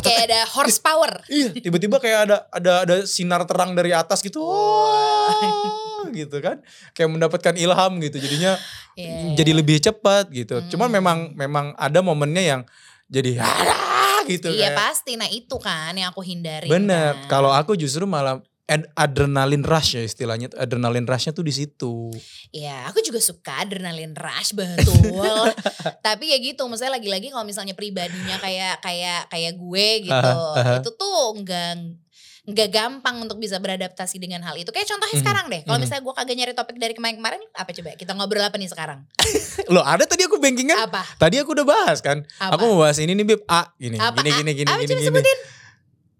Kayak 0.00 0.22
ada 0.30 0.40
horsepower. 0.50 1.22
Iya, 1.26 1.50
tiba-tiba 1.54 1.96
kayak 1.98 2.18
ada 2.26 2.36
ada 2.50 2.72
ada 2.84 2.96
sinar 3.04 3.42
terang 3.44 3.72
dari 3.72 3.90
atas 3.90 4.20
gitu. 4.20 4.40
Wah, 4.40 6.06
gitu 6.10 6.36
kan. 6.38 6.60
Kayak 6.92 7.10
mendapatkan 7.10 7.54
ilham 7.56 7.92
gitu. 8.00 8.16
Jadinya 8.18 8.54
Iya, 8.94 9.34
jadi 9.34 9.50
iya. 9.50 9.58
lebih 9.58 9.76
cepat 9.80 10.30
gitu. 10.30 10.62
Cuman 10.70 10.88
Hmm. 10.88 10.96
memang 10.96 11.18
memang 11.34 11.66
ada 11.74 11.98
momennya 11.98 12.42
yang 12.42 12.60
jadi 13.06 13.42
gitu 14.24 14.48
Iya 14.48 14.72
kayak. 14.72 14.78
pasti. 14.78 15.12
Nah 15.20 15.28
itu 15.28 15.56
kan 15.58 15.92
yang 15.92 16.08
aku 16.08 16.24
hindari. 16.24 16.66
Bener. 16.66 17.12
kan. 17.18 17.28
Kalau 17.28 17.52
aku 17.52 17.76
justru 17.76 18.08
malah 18.08 18.40
ad- 18.64 18.88
adrenalin 18.94 19.60
rush 19.60 19.94
ya 19.94 20.02
istilahnya. 20.02 20.48
Adrenalin 20.54 21.04
rushnya 21.04 21.30
tuh 21.30 21.44
di 21.44 21.52
situ. 21.52 22.08
Iya, 22.50 22.88
aku 22.88 23.00
juga 23.00 23.20
suka 23.20 23.60
adrenalin 23.60 24.12
rush 24.12 24.52
betul. 24.52 25.44
Tapi 26.06 26.24
ya 26.32 26.38
gitu, 26.38 26.64
maksudnya 26.64 26.96
lagi-lagi 26.96 27.28
kalau 27.28 27.44
misalnya 27.44 27.72
pribadinya 27.72 28.36
kayak 28.38 28.80
kayak 28.80 29.28
kayak 29.28 29.52
gue 29.54 29.88
gitu, 30.04 30.32
itu 30.80 30.90
tuh 30.94 31.16
enggak 31.34 31.96
nggak 32.44 32.68
gampang 32.68 33.24
untuk 33.24 33.40
bisa 33.40 33.56
beradaptasi 33.56 34.20
dengan 34.20 34.44
hal 34.44 34.52
itu. 34.54 34.68
Kayak 34.68 34.84
contohnya 34.86 35.16
Mhm, 35.16 35.22
sekarang 35.24 35.44
deh, 35.48 35.60
kalau 35.64 35.80
mhm. 35.80 35.84
misalnya 35.88 36.02
gue 36.04 36.12
kagak 36.12 36.36
nyari 36.36 36.52
topik 36.52 36.76
dari 36.76 36.92
kemarin-kemarin, 36.92 37.40
apa 37.56 37.72
coba 37.72 37.96
kita 37.96 38.12
ngobrol 38.12 38.44
apa 38.44 38.60
nih 38.60 38.68
sekarang? 38.68 39.00
Loh 39.72 39.80
ada 39.80 40.04
tadi 40.04 40.28
aku 40.28 40.36
banking 40.36 40.68
kan? 40.68 40.84
Apa? 40.84 41.08
Tadi 41.16 41.40
aku 41.40 41.56
udah 41.56 41.64
bahas 41.64 42.04
kan. 42.04 42.20
Apa? 42.36 42.60
Aku 42.60 42.68
mau 42.68 42.84
bahas 42.84 43.00
ini 43.00 43.12
nih 43.12 43.24
Bib 43.24 43.40
A 43.46 43.72
gini 43.74 43.96
Apa? 43.96 44.20
gini 44.20 44.36
gini 44.36 44.50
gini 44.54 44.68
apa 44.68 44.76
gini 44.78 44.92
coba 44.92 45.00
gini. 45.00 45.08
sebutin? 45.08 45.38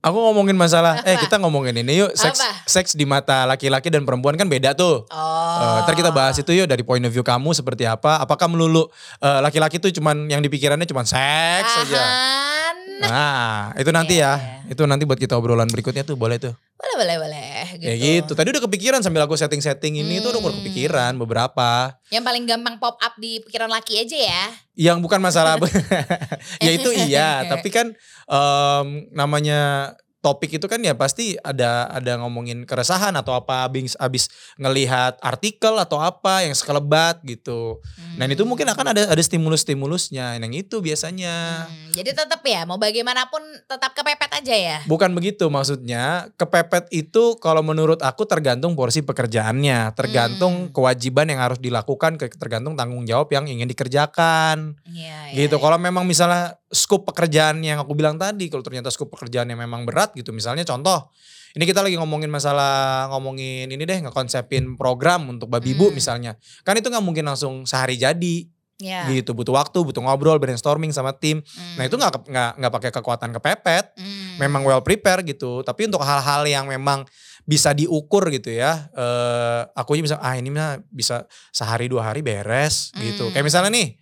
Aku 0.04 0.20
ngomongin 0.20 0.52
masalah 0.52 1.00
eh 1.08 1.16
Apa? 1.16 1.24
kita 1.24 1.40
ngomongin 1.40 1.80
ini 1.80 2.04
yuk 2.04 2.12
seks 2.12 2.36
Apa? 2.36 2.68
seks 2.68 2.90
di 2.92 3.08
mata 3.08 3.48
laki-laki 3.48 3.88
dan 3.88 4.04
perempuan 4.04 4.36
kan 4.36 4.44
beda 4.44 4.76
tuh. 4.76 5.08
Oh. 5.08 5.60
Eh, 5.64 5.78
ntar 5.88 5.96
kita 5.96 6.12
bahas 6.12 6.36
itu 6.36 6.52
yuk 6.52 6.68
dari 6.68 6.84
point 6.84 7.00
of 7.00 7.08
view 7.08 7.24
kamu 7.24 7.56
seperti 7.56 7.88
apa. 7.88 8.20
Apakah 8.20 8.44
melulu 8.44 8.84
eh, 9.24 9.40
laki-laki 9.40 9.80
tuh 9.80 9.88
cuman 9.88 10.28
yang 10.28 10.44
dipikirannya 10.44 10.84
cuman 10.84 11.08
seks 11.08 11.70
saja. 11.72 11.96
Ahan. 12.04 12.83
Nah, 13.02 13.74
itu 13.74 13.90
nanti 13.90 14.22
Iya, 14.22 14.38
ya. 14.38 14.70
Itu 14.70 14.86
nanti 14.86 15.02
buat 15.02 15.18
kita 15.18 15.34
obrolan 15.34 15.66
berikutnya 15.66 16.06
tuh 16.06 16.14
boleh 16.14 16.38
tuh. 16.38 16.54
Boleh, 16.74 16.94
boleh, 17.00 17.16
boleh. 17.16 17.54
Gitu. 17.80 17.86
Ya 17.90 17.94
gitu. 17.96 18.32
Tadi 18.36 18.48
udah 18.54 18.62
kepikiran 18.68 19.00
sambil 19.02 19.24
aku 19.24 19.34
setting-setting 19.34 19.98
ini 19.98 20.20
tuh 20.20 20.30
udah 20.36 20.42
Hmm. 20.44 20.62
kepikiran 20.62 21.12
beberapa. 21.16 21.96
Yang 22.12 22.24
paling 22.28 22.44
gampang 22.44 22.76
pop 22.78 22.94
up 23.00 23.14
di 23.18 23.40
pikiran 23.42 23.72
laki 23.72 24.04
aja 24.04 24.18
ya. 24.18 24.44
Yang 24.76 24.98
bukan 25.02 25.18
masalah 25.18 25.56
ya 26.64 26.70
itu 26.70 26.90
iya, 26.92 27.42
tapi 27.50 27.72
kan 27.72 27.90
em, 28.28 28.86
namanya 29.10 29.92
topik 30.24 30.56
itu 30.56 30.64
kan 30.64 30.80
ya 30.80 30.96
pasti 30.96 31.36
ada 31.44 31.84
ada 31.92 32.16
ngomongin 32.24 32.64
keresahan 32.64 33.12
atau 33.12 33.36
apa 33.36 33.68
abis 33.68 33.92
abis 34.00 34.32
ngelihat 34.56 35.20
artikel 35.20 35.76
atau 35.76 36.00
apa 36.00 36.48
yang 36.48 36.56
sekelebat 36.56 37.20
gitu. 37.28 37.84
Dan 38.16 38.32
itu 38.32 38.48
mungkin 38.48 38.64
akan 38.72 38.96
ada 38.96 39.12
ada 39.12 39.20
stimulus-stimulusnya. 39.20 40.40
Yang 40.40 40.64
itu 40.64 40.76
biasanya. 40.80 41.68
Hmm, 41.68 41.92
jadi 41.92 42.16
tetap 42.16 42.40
ya, 42.46 42.64
mau 42.64 42.80
bagaimanapun 42.80 43.42
tetap 43.68 43.92
kepepet 43.92 44.30
aja 44.32 44.54
ya. 44.54 44.78
Bukan 44.88 45.12
begitu 45.12 45.52
maksudnya. 45.52 46.32
Kepepet 46.40 46.88
itu 46.94 47.36
kalau 47.42 47.60
menurut 47.60 48.00
aku 48.00 48.24
tergantung 48.24 48.72
porsi 48.72 49.04
pekerjaannya, 49.04 49.92
tergantung 49.92 50.68
Hmm. 50.68 50.72
kewajiban 50.72 51.28
yang 51.28 51.42
harus 51.42 51.58
dilakukan, 51.60 52.16
tergantung 52.16 52.78
tanggung 52.78 53.04
jawab 53.04 53.28
yang 53.34 53.44
ingin 53.44 53.68
dikerjakan. 53.68 54.78
Iya, 54.88 55.34
gitu. 55.34 55.56
iya. 55.58 55.62
Kalau 55.62 55.76
memang 55.76 56.06
misalnya 56.06 56.56
scope 56.74 57.14
pekerjaan 57.14 57.62
yang 57.62 57.78
aku 57.78 57.94
bilang 57.94 58.18
tadi, 58.18 58.50
kalau 58.50 58.66
ternyata 58.66 58.90
scope 58.90 59.14
pekerjaan 59.14 59.46
yang 59.46 59.62
memang 59.62 59.86
berat 59.86 60.10
gitu. 60.12 60.34
Misalnya 60.34 60.66
contoh, 60.66 61.08
ini 61.54 61.64
kita 61.64 61.80
lagi 61.86 61.94
ngomongin 61.94 62.26
masalah 62.28 63.06
ngomongin 63.14 63.70
ini 63.70 63.86
deh 63.86 64.02
ngekonsepin 64.04 64.74
program 64.74 65.30
untuk 65.30 65.46
babi 65.46 65.72
ibu 65.72 65.88
Hmm. 65.88 65.94
misalnya. 65.94 66.32
Kan 66.66 66.74
itu 66.74 66.90
nggak 66.90 67.04
mungkin 67.06 67.24
langsung 67.30 67.62
sehari 67.62 67.94
jadi 67.94 68.50
Iya. 68.82 69.06
gitu. 69.14 69.38
Butuh 69.38 69.54
waktu, 69.54 69.78
butuh 69.86 70.02
ngobrol, 70.02 70.42
brainstorming 70.42 70.90
sama 70.90 71.14
tim. 71.14 71.38
Hmm. 71.46 71.78
Nah 71.78 71.84
itu 71.86 71.94
nggak 71.94 72.10
ke- 72.10 72.26
nggak 72.26 72.50
nggak 72.58 72.72
pakai 72.74 72.90
kekuatan 72.90 73.30
kepepet. 73.38 73.94
Hmm. 73.94 74.34
Memang 74.42 74.66
well 74.66 74.82
prepare 74.82 75.22
gitu. 75.22 75.62
Tapi 75.62 75.86
untuk 75.86 76.02
hal-hal 76.02 76.42
yang 76.50 76.66
memang 76.66 77.06
bisa 77.46 77.70
diukur 77.70 78.34
gitu 78.34 78.50
ya. 78.50 78.90
Eh 78.90 79.62
aku 79.78 79.94
bisa 80.02 80.18
ah 80.18 80.34
ini 80.34 80.50
mah 80.50 80.82
bisa 80.90 81.22
sehari 81.54 81.86
dua 81.86 82.10
hari 82.10 82.26
beres 82.26 82.90
gitu. 82.98 83.30
Hmm. 83.30 83.32
Kayak 83.32 83.46
misalnya 83.46 83.70
nih, 83.70 83.94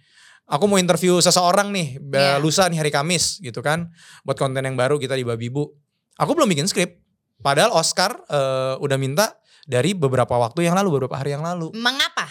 aku 0.46 0.64
mau 0.66 0.76
interview 0.76 1.18
seseorang 1.18 1.70
nih 1.70 1.98
ba- 1.98 2.38
lusa 2.38 2.66
nih 2.66 2.78
hari 2.78 2.90
Kamis 2.90 3.38
gitu 3.38 3.60
kan. 3.60 3.90
Buat 4.22 4.38
konten 4.38 4.60
yang 4.60 4.74
baru 4.74 4.96
kita 4.96 5.14
di 5.14 5.22
Babibu. 5.22 5.68
Aku 6.16 6.32
belum 6.32 6.46
bikin 6.46 6.66
skrip. 6.66 7.00
Padahal 7.38 7.72
Oscar 7.72 8.14
eh, 8.24 8.74
udah 8.76 8.96
minta 8.96 9.34
dari 9.62 9.92
beberapa 9.92 10.34
waktu 10.36 10.64
yang 10.64 10.74
lalu, 10.74 10.98
beberapa 10.98 11.16
hari 11.16 11.32
yang 11.32 11.42
lalu. 11.42 11.70
Mengapa? 11.72 12.26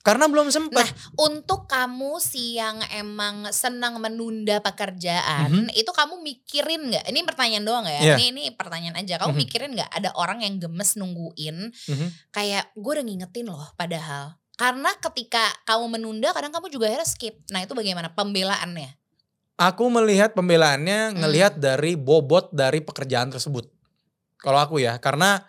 Karena 0.00 0.24
belum 0.26 0.48
sempet. 0.48 0.80
Nah, 0.80 0.92
Untuk 1.20 1.68
kamu 1.68 2.16
sih 2.18 2.56
yang 2.56 2.80
emang 2.88 3.52
senang 3.52 4.00
menunda 4.00 4.56
pekerjaan, 4.58 5.68
itu 5.72 5.92
kamu 5.92 6.20
mikirin 6.20 6.88
nggak? 6.88 7.04
Ini 7.04 7.20
pertanyaan 7.22 7.64
doang 7.64 7.84
ya? 7.84 8.00
Iya. 8.00 8.16
Ini 8.16 8.24
ini 8.32 8.42
pertanyaan 8.50 8.96
aja. 8.96 9.20
Kamu 9.20 9.32
Mhm. 9.32 9.40
mikirin 9.44 9.70
nggak 9.76 9.92
ada 9.92 10.10
orang 10.14 10.40
yang 10.40 10.56
gemes 10.56 10.96
nungguin 10.96 11.68
Mhm. 11.68 12.32
kayak 12.32 12.72
gue 12.72 12.92
udah 12.96 13.04
ngingetin 13.04 13.46
loh 13.46 13.64
padahal. 13.76 14.40
Karena 14.60 14.92
ketika 15.00 15.40
kamu 15.64 15.88
menunda 15.90 16.36
kadang 16.36 16.52
kamu 16.52 16.68
juga 16.68 16.84
akhirnya 16.86 17.08
skip. 17.08 17.40
Nah 17.48 17.64
itu 17.64 17.72
bagaimana 17.72 18.12
pembelaannya? 18.12 18.92
Aku 19.56 19.88
melihat 19.88 20.32
pembelaannya 20.32 21.00
Hmm. 21.10 21.16
ngelihat 21.18 21.56
dari 21.56 21.96
bobot 21.96 22.48
dari 22.50 22.80
pekerjaan 22.80 23.28
tersebut. 23.28 23.64
Kalau 24.36 24.56
aku 24.56 24.76
ya, 24.76 24.96
karena 24.96 25.40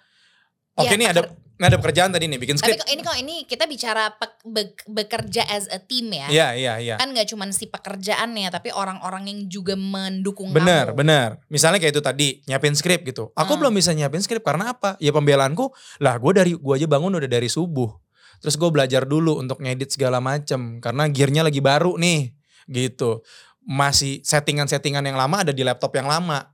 oke 0.74 0.88
Ya, 0.88 0.95
nih 0.95 1.08
ada 1.10 1.21
ada 1.62 1.78
pekerjaan 1.78 2.10
tadi 2.10 2.26
nih 2.26 2.36
bikin 2.36 2.56
Tapi 2.56 2.74
skrip. 2.74 2.82
kok 2.82 2.89
ini 2.89 3.02
kok 3.02 3.17
ini 3.19 3.36
kita 3.45 3.69
bicara 3.69 4.10
pe- 4.12 4.41
be- 4.43 4.74
bekerja 4.84 5.45
as 5.45 5.69
a 5.69 5.78
team 5.78 6.10
ya. 6.10 6.26
Iya, 6.26 6.47
iya, 6.56 6.74
iya. 6.82 6.95
Kan 6.97 7.13
gak 7.13 7.30
cuma 7.30 7.45
si 7.52 7.69
pekerjaannya 7.69 8.50
tapi 8.50 8.74
orang-orang 8.74 9.30
yang 9.30 9.39
juga 9.45 9.78
mendukung 9.78 10.50
Bener, 10.50 10.89
kamu. 10.89 10.97
bener. 10.97 11.30
Misalnya 11.47 11.78
kayak 11.78 11.93
itu 11.93 12.02
tadi, 12.02 12.28
nyiapin 12.47 12.74
skrip 12.74 13.06
gitu. 13.06 13.30
Aku 13.32 13.54
Hmm. 13.54 13.60
belum 13.62 13.74
bisa 13.76 13.93
nyiapin 13.93 14.19
skrip 14.19 14.41
karena 14.41 14.74
apa? 14.74 14.97
Ya 14.97 15.13
pembelaanku, 15.13 15.69
lah 16.00 16.17
gue 16.17 16.32
dari 16.34 16.52
gua 16.58 16.76
aja 16.76 16.89
bangun 16.89 17.13
udah 17.13 17.30
dari 17.30 17.45
subuh. 17.45 17.93
Terus 18.41 18.58
gue 18.58 18.69
belajar 18.73 19.06
dulu 19.06 19.38
untuk 19.38 19.62
ngedit 19.62 19.93
segala 19.93 20.17
macem 20.17 20.82
karena 20.82 21.06
gearnya 21.08 21.45
lagi 21.45 21.62
baru 21.62 21.95
nih, 21.95 22.34
gitu. 22.67 23.21
Masih 23.62 24.25
settingan-settingan 24.25 25.06
yang 25.06 25.15
lama 25.15 25.45
ada 25.45 25.54
di 25.54 25.62
laptop 25.62 25.93
yang 25.93 26.10
lama, 26.10 26.49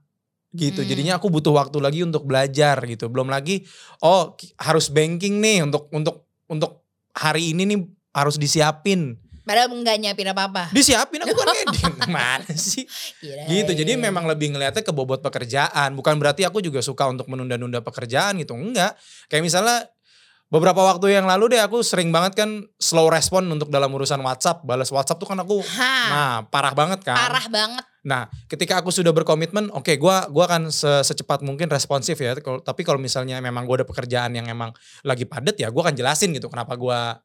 gitu. 0.52 0.84
Hmm. 0.84 0.90
Jadinya 0.92 1.14
aku 1.16 1.32
butuh 1.32 1.56
waktu 1.56 1.80
lagi 1.80 2.04
untuk 2.04 2.28
belajar 2.28 2.76
gitu. 2.84 3.08
Belum 3.08 3.32
lagi, 3.32 3.64
oh 4.04 4.36
harus 4.60 4.92
banking 4.92 5.40
nih 5.40 5.64
untuk 5.64 5.88
untuk 5.96 6.28
untuk 6.52 6.84
hari 7.16 7.56
ini 7.56 7.64
nih 7.64 7.80
harus 8.12 8.36
disiapin. 8.36 9.16
Padahal 9.48 9.72
nggak 9.72 9.96
nyiapin 10.04 10.28
apa-apa. 10.28 10.76
Disiapin 10.76 11.24
aku 11.24 11.32
kan 11.32 11.56
ngedit. 11.56 11.94
Mana 12.12 12.52
sih? 12.52 12.84
Kirain. 13.24 13.48
gitu 13.48 13.72
jadi 13.80 13.96
memang 13.96 14.28
lebih 14.28 14.52
ngeliatnya 14.52 14.84
ke 14.84 14.92
bobot 14.92 15.24
pekerjaan 15.24 15.96
bukan 15.96 16.20
berarti 16.20 16.44
aku 16.44 16.60
juga 16.60 16.84
suka 16.84 17.08
untuk 17.08 17.32
menunda-nunda 17.32 17.80
pekerjaan 17.80 18.36
gitu 18.44 18.60
enggak 18.60 19.00
kayak 19.32 19.48
misalnya 19.48 19.88
beberapa 20.48 20.80
waktu 20.80 21.12
yang 21.12 21.28
lalu 21.28 21.56
deh 21.56 21.62
aku 21.62 21.84
sering 21.84 22.12
banget 22.12 22.40
kan 22.40 22.50
slow 22.80 23.12
respon 23.12 23.48
untuk 23.52 23.68
dalam 23.68 23.92
urusan 23.92 24.20
WhatsApp. 24.24 24.64
Balas 24.64 24.88
WhatsApp 24.90 25.20
tuh 25.20 25.28
kan 25.28 25.40
aku 25.40 25.60
Ha, 25.60 25.94
nah 26.08 26.36
parah 26.48 26.72
banget 26.72 27.04
kan. 27.04 27.16
parah 27.16 27.48
banget. 27.52 27.84
Nah, 28.08 28.32
ketika 28.48 28.80
aku 28.80 28.88
sudah 28.88 29.12
berkomitmen, 29.12 29.68
oke 29.76 29.92
gua 30.00 30.32
gua 30.32 30.48
akan 30.48 30.72
se- 30.72 31.04
secepat 31.04 31.44
mungkin 31.44 31.68
responsif 31.68 32.16
ya. 32.16 32.40
Tapi 32.40 32.82
kalau 32.88 32.96
misalnya 32.96 33.44
memang 33.44 33.68
gua 33.68 33.84
ada 33.84 33.88
pekerjaan 33.88 34.32
yang 34.32 34.48
emang 34.48 34.72
lagi 35.04 35.28
padat 35.28 35.60
ya, 35.60 35.68
gua 35.68 35.92
akan 35.92 35.96
jelasin 36.00 36.32
gitu 36.32 36.48
kenapa 36.48 36.80
gua 36.80 37.20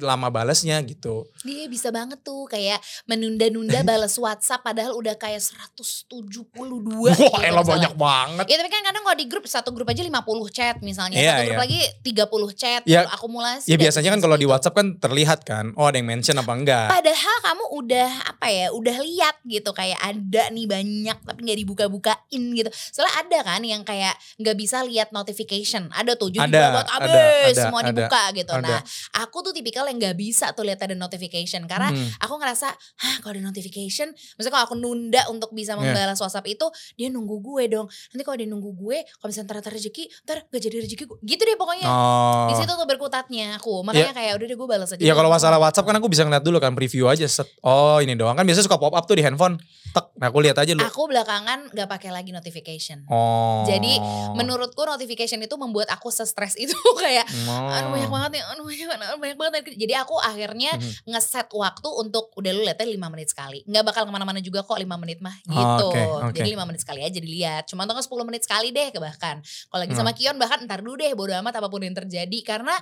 lama 0.00 0.32
balesnya 0.32 0.80
gitu. 0.82 1.28
Dia 1.44 1.68
bisa 1.68 1.92
banget 1.92 2.20
tuh 2.24 2.48
kayak 2.48 2.80
menunda-nunda 3.04 3.84
balas 3.88 4.16
WhatsApp 4.16 4.64
padahal 4.64 4.96
udah 4.96 5.14
kayak 5.20 5.40
172 5.40 6.56
Wah, 6.96 7.12
gitu 7.12 7.40
elah 7.44 7.64
banyak 7.64 7.94
banget. 7.94 8.44
Ya 8.48 8.56
tapi 8.56 8.70
kan 8.72 8.82
kadang 8.88 9.02
kalau 9.04 9.16
di 9.16 9.26
grup 9.28 9.44
satu 9.44 9.70
grup 9.76 9.88
aja 9.92 10.00
50 10.00 10.16
chat 10.48 10.76
misalnya, 10.80 11.16
Iya, 11.20 11.30
satu 11.36 11.42
grup 11.44 11.58
iya. 11.60 11.64
lagi 11.68 11.80
30 12.02 12.52
chat, 12.56 12.80
Ya, 12.88 13.04
gitu, 13.04 13.12
akumulasi. 13.12 13.68
Ya 13.68 13.76
dan 13.76 13.82
biasanya 13.84 14.10
kan 14.16 14.20
kalau 14.24 14.36
di 14.36 14.44
gitu. 14.44 14.52
WhatsApp 14.56 14.76
kan 14.76 14.86
terlihat 14.96 15.40
kan, 15.44 15.64
oh 15.76 15.86
ada 15.86 15.96
yang 16.00 16.08
mention 16.08 16.36
apa 16.40 16.52
enggak. 16.56 16.86
Padahal 16.88 17.36
kamu 17.44 17.64
udah 17.76 18.10
apa 18.32 18.46
ya, 18.48 18.66
udah 18.72 18.96
lihat 19.04 19.36
gitu 19.44 19.70
kayak 19.76 20.00
ada 20.00 20.42
nih 20.50 20.66
banyak 20.66 21.18
tapi 21.20 21.40
nggak 21.44 21.58
dibuka-bukain 21.60 22.42
gitu. 22.56 22.70
Soalnya 22.72 23.14
ada 23.20 23.38
kan 23.44 23.60
yang 23.60 23.82
kayak 23.84 24.16
nggak 24.40 24.56
bisa 24.56 24.80
lihat 24.86 25.12
notification. 25.12 25.92
Ada 25.92 26.16
tuh 26.16 26.32
jadi 26.32 26.48
Ada, 26.48 26.64
buat 26.72 26.88
ada, 26.88 27.04
abis 27.04 27.56
ada, 27.56 27.62
semua 27.68 27.80
ada, 27.84 27.88
dibuka 27.92 28.22
gitu. 28.32 28.52
ada. 28.52 28.64
Nah, 28.64 28.80
aku 29.20 29.38
tuh 29.44 29.52
tipikal 29.66 29.90
yang 29.90 29.98
nggak 29.98 30.14
bisa 30.14 30.54
tuh 30.54 30.62
lihat 30.62 30.78
ada 30.78 30.94
notification 30.94 31.66
karena 31.66 31.90
Hmm. 31.90 32.06
aku 32.22 32.38
ngerasa, 32.38 32.70
hah 32.70 33.16
kalau 33.18 33.34
ada 33.34 33.42
notification, 33.44 34.06
maksudnya 34.14 34.54
kalau 34.54 34.64
aku 34.64 34.76
nunda 34.78 35.26
untuk 35.26 35.50
bisa 35.50 35.74
Iya. 35.74 35.82
membalas 35.82 36.22
WhatsApp 36.22 36.46
itu, 36.46 36.62
dia 36.94 37.10
nunggu 37.10 37.42
gue 37.42 37.66
dong. 37.68 37.90
Nanti 38.14 38.22
kalau 38.22 38.38
dia 38.38 38.46
nunggu 38.46 38.70
gue, 38.72 39.02
kalau 39.18 39.26
misalnya 39.26 39.58
ntar 39.58 39.74
rezeki, 39.74 40.06
ntar 40.22 40.46
gak 40.46 40.62
jadi 40.62 40.76
rezeki 40.86 41.04
gue. 41.04 41.18
Gitu 41.20 41.42
deh 41.42 41.58
pokoknya. 41.58 41.82
Oh. 41.84 42.46
Di 42.46 42.54
situ 42.54 42.70
tuh 42.70 42.86
berkutatnya 42.86 43.58
aku. 43.58 43.82
Makanya 43.82 44.14
kayak 44.14 44.38
udah 44.38 44.46
deh 44.46 44.54
gue 44.54 44.68
balas 44.68 44.88
aja. 44.88 45.02
Iya 45.02 45.18
kalau 45.18 45.26
masalah 45.26 45.58
WhatsApp 45.58 45.82
kan 45.82 45.98
aku 45.98 46.06
bisa 46.06 46.22
ngeliat 46.22 46.46
dulu 46.46 46.62
kan 46.62 46.70
preview 46.72 47.10
aja 47.10 47.26
set. 47.26 47.50
Oh 47.60 47.98
ini 47.98 48.14
doang 48.14 48.38
kan 48.38 48.46
biasanya 48.46 48.70
suka 48.70 48.78
pop 48.78 48.94
up 48.94 49.02
tuh 49.02 49.18
di 49.18 49.26
handphone. 49.26 49.58
Tek. 49.90 50.12
Nah 50.14 50.28
aku 50.28 50.38
lihat 50.38 50.54
aja 50.54 50.70
dulu. 50.70 50.84
Aku 50.84 51.02
belakangan 51.08 51.72
gak 51.72 51.88
pakai 51.88 52.12
lagi 52.12 52.30
notification. 52.30 53.02
Oh. 53.08 53.66
Jadi, 53.66 53.98
Menurutku 54.36 54.84
notification 54.84 55.40
itu 55.40 55.56
membuat 55.56 55.88
aku 55.88 56.12
se-stress 56.12 56.54
itu 56.54 56.76
kayak 57.02 57.24
Oh. 57.48 57.72
aduh 57.72 57.88
banyak 57.90 58.10
banget 58.10 58.30
nih, 58.36 58.42
aduh 58.44 58.64
banyak 58.64 58.86
banget, 58.86 59.00
aduh 59.00 59.18
banyak 59.18 59.38
banget. 59.38 59.54
Jadi 59.62 59.94
aku 59.94 60.18
akhirnya 60.18 60.74
Mhm. 60.76 61.08
ngeset 61.12 61.48
waktu 61.52 61.88
untuk 61.88 62.32
udah 62.34 62.50
lu 62.52 62.66
lihatnya 62.66 62.88
5 62.88 63.08
menit 63.08 63.30
sekali. 63.30 63.62
Nggak 63.64 63.84
bakal 63.86 64.02
ke 64.04 64.12
mana-mana 64.12 64.40
juga 64.40 64.60
kok 64.66 64.76
5 64.76 64.96
menit 65.00 65.22
mah 65.22 65.36
gitu. 65.44 65.86
Oke, 65.88 66.02
oke. 66.02 66.34
Jadi 66.34 66.48
5 66.52 66.66
menit 66.66 66.80
sekali 66.82 67.00
aja 67.00 67.18
dilihat. 67.18 67.64
Cuma 67.70 67.86
tuh 67.86 67.96
10 68.00 68.26
menit 68.26 68.42
sekali 68.44 68.74
deh 68.74 68.90
bahkan. 68.96 69.40
Kalau 69.42 69.80
lagi 69.80 69.94
Hmm. 69.94 70.00
sama 70.02 70.12
Kion 70.12 70.36
bahkan 70.36 70.64
ntar 70.66 70.80
dulu 70.82 70.98
deh 70.98 71.12
bodo 71.14 71.32
amat 71.32 71.60
apa 71.60 71.68
pun 71.70 71.80
yang 71.80 71.94
terjadi. 71.94 72.38
Karena 72.42 72.74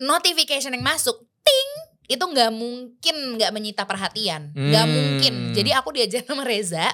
notification 0.00 0.72
yang 0.74 0.82
masuk 0.82 1.14
ting 1.42 1.70
itu 2.08 2.22
nggak 2.22 2.50
mungkin 2.50 3.16
nggak 3.38 3.50
menyita 3.54 3.82
perhatian. 3.86 4.50
Nggak 4.52 4.84
Hmm. 4.86 4.94
mungkin. 4.94 5.34
Jadi 5.54 5.70
aku 5.72 5.94
diajar 5.94 6.22
sama 6.26 6.42
Reza 6.42 6.90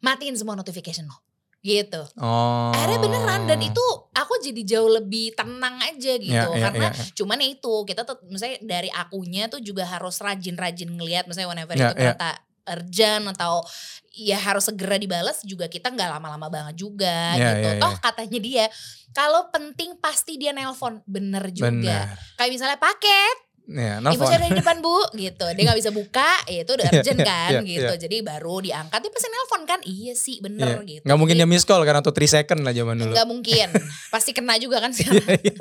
matiin 0.00 0.34
semua 0.34 0.54
notification 0.54 1.06
lo. 1.06 1.27
Gitu. 1.68 2.00
Oh. 2.16 2.72
Akhirnya 2.72 2.98
beneran 2.98 3.44
dan 3.44 3.60
itu 3.60 3.84
aku 4.10 4.40
jadi 4.40 4.62
jauh 4.64 4.88
lebih 4.88 5.36
tenang 5.36 5.76
aja 5.84 6.12
gitu 6.16 6.32
Ya, 6.32 6.48
ya, 6.48 6.64
karena 6.72 6.88
ya, 6.88 6.96
ya. 6.96 7.04
cuman 7.12 7.36
ya 7.44 7.48
itu 7.52 7.74
kita 7.84 8.08
tuh 8.08 8.16
misalnya 8.26 8.56
dari 8.64 8.88
akunya 8.88 9.52
tuh 9.52 9.60
juga 9.60 9.84
harus 9.84 10.16
rajin-rajin 10.18 10.88
ngelihat 10.88 11.28
misalnya 11.28 11.48
whenever 11.52 11.74
Ya, 11.76 11.92
itu 11.92 12.00
ya. 12.00 12.16
ternyata 12.16 12.30
urgent 12.68 13.24
atau 13.32 13.64
ya 14.12 14.36
harus 14.36 14.68
segera 14.68 15.00
dibalas 15.00 15.40
juga 15.40 15.70
kita 15.70 15.88
nggak 15.88 16.10
lama-lama 16.18 16.48
banget 16.48 16.74
juga 16.76 17.36
Ya, 17.36 17.56
gitu. 17.56 17.68
ya. 17.76 17.80
Toh 17.80 17.94
katanya 18.00 18.38
dia 18.40 18.64
kalau 19.12 19.48
penting 19.48 19.96
pasti 19.98 20.36
dia 20.36 20.52
nelpon 20.52 21.00
bener 21.08 21.48
juga. 21.48 21.72
Benar. 21.72 22.06
Kayak 22.36 22.50
misalnya 22.52 22.78
paket 22.78 23.36
Ya, 23.68 24.00
Ibu 24.00 24.24
saya 24.24 24.40
ada 24.40 24.48
di 24.48 24.56
depan 24.56 24.80
bu 24.80 24.96
gitu 25.12 25.44
Dia 25.52 25.62
gak 25.68 25.76
bisa 25.76 25.92
buka 25.92 26.40
ya 26.48 26.64
itu 26.64 26.72
udah 26.72 26.88
Iya, 26.88 27.00
urgent 27.04 27.20
iya, 27.20 27.28
kan 27.28 27.50
iya, 27.52 27.60
gitu 27.62 27.92
iya. 27.92 28.00
Jadi 28.00 28.16
baru 28.24 28.54
diangkat 28.58 28.98
Dia 28.98 29.12
pasti 29.12 29.28
nelpon 29.28 29.62
kan 29.62 29.80
Iya 29.84 30.14
sih 30.16 30.36
bener 30.40 30.80
Iya. 30.80 30.88
gitu 30.88 31.02
Nggak 31.04 31.18
mungkin 31.20 31.36
Jadi- 31.36 31.44
dia 31.44 31.52
miss 31.52 31.68
call 31.68 31.84
kan 31.84 31.96
atau 31.96 32.08
3 32.08 32.24
second 32.24 32.60
lah 32.60 32.72
zaman 32.72 32.96
dulu. 32.96 33.12
Nggak 33.12 33.28
mungkin, 33.28 33.68
pasti 34.08 34.30
kena 34.32 34.56
juga 34.56 34.80
kan 34.80 34.88
Iya, 34.96 35.04
sekarang. 35.04 35.52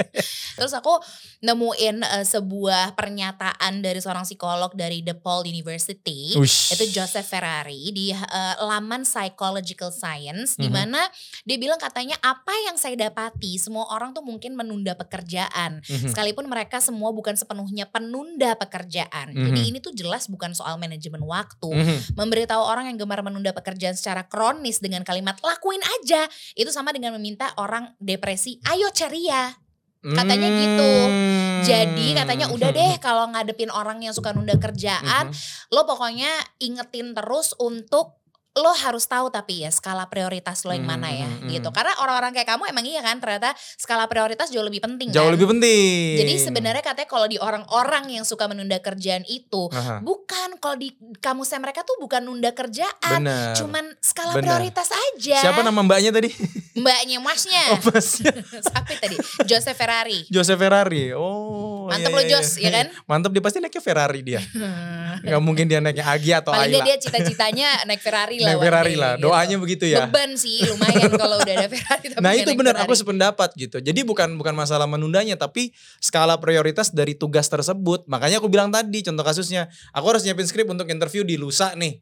Terus 0.56 0.74
aku 0.74 0.94
nemuin 1.40 1.98
eh, 2.02 2.26
sebuah 2.26 2.96
pernyataan 2.96 3.80
dari 3.80 4.00
seorang 4.00 4.24
psikolog 4.24 4.72
dari 4.72 5.04
DePaul 5.04 5.44
University. 5.46 6.34
Ush. 6.34 6.72
Itu 6.74 6.88
Joseph 6.90 7.28
Ferrari 7.28 7.92
di 7.92 8.10
eh, 8.10 8.56
laman 8.58 9.04
Psychological 9.04 9.92
Science 9.92 10.56
di 10.56 10.66
Mhm. 10.66 10.74
mana 10.74 11.02
dia 11.44 11.58
bilang 11.58 11.78
katanya 11.78 12.16
apa 12.20 12.56
yang 12.64 12.76
saya 12.76 12.96
dapati 12.96 13.58
semua 13.58 13.84
orang 13.90 14.12
tuh 14.12 14.24
mungkin 14.24 14.56
menunda 14.56 14.96
pekerjaan 14.96 15.84
Mhm. 15.84 16.10
sekalipun 16.10 16.48
mereka 16.48 16.80
semua 16.80 17.12
bukan 17.12 17.36
sepenuhnya 17.36 17.90
penunda 17.98 18.54
pekerjaan. 18.54 19.34
Jadi 19.34 19.60
Mhm. 19.66 19.70
ini 19.74 19.78
tuh 19.82 19.90
jelas 19.92 20.30
bukan 20.30 20.54
soal 20.54 20.78
manajemen 20.78 21.26
waktu, 21.26 21.66
Mhm. 21.74 22.14
memberitahu 22.14 22.62
orang 22.62 22.86
yang 22.86 23.02
gemar 23.02 23.26
menunda 23.26 23.50
pekerjaan 23.52 23.98
secara 23.98 24.30
kronis 24.30 24.78
dengan 24.78 25.02
kalimat 25.02 25.42
lakuin 25.42 25.82
aja 25.82 26.30
itu 26.54 26.70
sama 26.70 26.94
dengan 26.94 27.18
meminta 27.18 27.50
orang 27.58 27.98
depresi 27.98 28.62
ayo 28.70 28.94
ceria 28.94 29.58
Katanya 29.98 30.48
gitu. 30.48 30.94
Hmm. 31.10 31.66
jadi 31.66 32.08
katanya 32.14 32.48
udah 32.54 32.70
deh 32.70 32.94
kalau 33.04 33.28
ngadepin 33.34 33.74
orang 33.74 33.98
yang 34.00 34.14
suka 34.14 34.30
nunda 34.30 34.54
kerjaan 34.56 35.34
Mhm. 35.34 35.74
lo 35.74 35.84
pokoknya 35.84 36.30
ingetin 36.62 37.12
terus 37.12 37.58
untuk 37.58 38.17
lo 38.58 38.74
harus 38.74 39.06
tahu 39.06 39.30
tapi 39.30 39.62
ya 39.62 39.70
skala 39.70 40.06
prioritas 40.06 40.66
lo 40.66 40.74
yang 40.74 40.84
mana 40.84 41.08
ya 41.08 41.26
Hmm, 41.28 41.44
hmm, 41.44 41.50
gitu 41.52 41.70
hmm. 41.70 41.76
karena 41.76 41.94
orang-orang 41.98 42.32
kayak 42.32 42.48
kamu 42.48 42.64
emang 42.68 42.84
iya 42.84 43.00
kan 43.00 43.18
ternyata 43.18 43.50
skala 43.76 44.06
prioritas 44.06 44.50
jauh 44.50 44.62
lebih 44.62 44.80
penting 44.80 45.10
Jauh 45.10 45.28
kan? 45.28 45.34
lebih 45.34 45.48
penting. 45.48 46.18
jadi 46.18 46.34
sebenarnya 46.40 46.82
katanya 46.82 47.06
kalau 47.06 47.26
di 47.26 47.38
orang-orang 47.38 48.10
yang 48.12 48.24
suka 48.24 48.46
menunda 48.46 48.78
kerjaan 48.78 49.22
itu 49.24 49.70
Aha, 49.70 50.02
bukan 50.02 50.58
kalau 50.58 50.74
di 50.76 50.90
kamusnya 51.18 51.60
mereka 51.60 51.82
tuh 51.82 51.98
bukan 51.98 52.24
nunda 52.24 52.50
kerjaan 52.52 53.22
benar. 53.22 53.54
cuman 53.54 53.86
skala 54.00 54.34
Benar. 54.34 54.58
prioritas 54.58 54.90
aja. 54.90 55.38
Siapa 55.40 55.62
nama 55.62 55.80
mbaknya 55.80 56.10
tadi? 56.10 56.30
Mbaknya 56.74 57.18
masnya. 57.20 57.64
Oh, 57.74 57.80
Mas. 57.84 58.24
Siapa 58.66 58.92
tadi? 58.96 59.18
Joseph 59.44 59.76
Ferrari. 59.76 60.24
Jose 60.30 60.54
Ferrari. 60.54 61.12
Oh. 61.12 61.86
Mantep 61.88 62.10
iya, 62.10 62.16
lo 62.16 62.22
iya, 62.22 62.32
Jos, 62.32 62.50
iya. 62.56 62.64
ya 62.64 62.70
kan? 62.72 62.86
Mantep 63.06 63.32
dia 63.32 63.44
pasti 63.44 63.58
naiknya 63.60 63.84
Ferrari 63.84 64.20
dia. 64.24 64.40
Nggak 65.26 65.42
mungkin 65.42 65.66
dia 65.66 65.80
naiknya 65.80 66.06
Agi 66.06 66.32
atau 66.34 66.52
Paling 66.52 66.72
Ayla. 66.74 66.86
dia 66.86 66.96
cita-citanya 66.98 67.68
naik 67.84 68.00
Ferrari 68.00 68.38
lah. 68.40 68.47
Naik 68.48 68.64
Ferrari 68.64 68.96
lah. 68.96 69.14
gitu. 69.20 69.24
Doanya 69.28 69.56
begitu 69.60 69.86
ya. 69.88 70.08
Beban 70.08 70.32
sih 70.40 70.64
lumayan 70.64 71.12
kalau 71.20 71.38
udah 71.44 71.54
ada 71.60 71.68
Ferrari. 71.68 72.08
tapi 72.16 72.24
Nah 72.24 72.32
itu 72.32 72.50
benar 72.56 72.76
aku 72.80 72.94
sependapat 72.96 73.50
gitu. 73.60 73.78
Jadi 73.84 74.00
bukan 74.08 74.40
bukan 74.40 74.56
masalah 74.56 74.88
menundanya 74.88 75.36
tapi 75.36 75.76
skala 76.00 76.40
prioritas 76.40 76.90
dari 76.90 77.14
tugas 77.14 77.52
tersebut. 77.52 78.08
Makanya 78.08 78.40
aku 78.40 78.48
bilang 78.48 78.72
tadi 78.72 79.04
contoh 79.04 79.24
kasusnya, 79.28 79.68
aku 79.92 80.06
harus 80.16 80.24
nyiapin 80.24 80.48
skrip 80.48 80.68
untuk 80.72 80.88
interview 80.88 81.28
di 81.28 81.36
lusa 81.36 81.76
nih. 81.76 82.00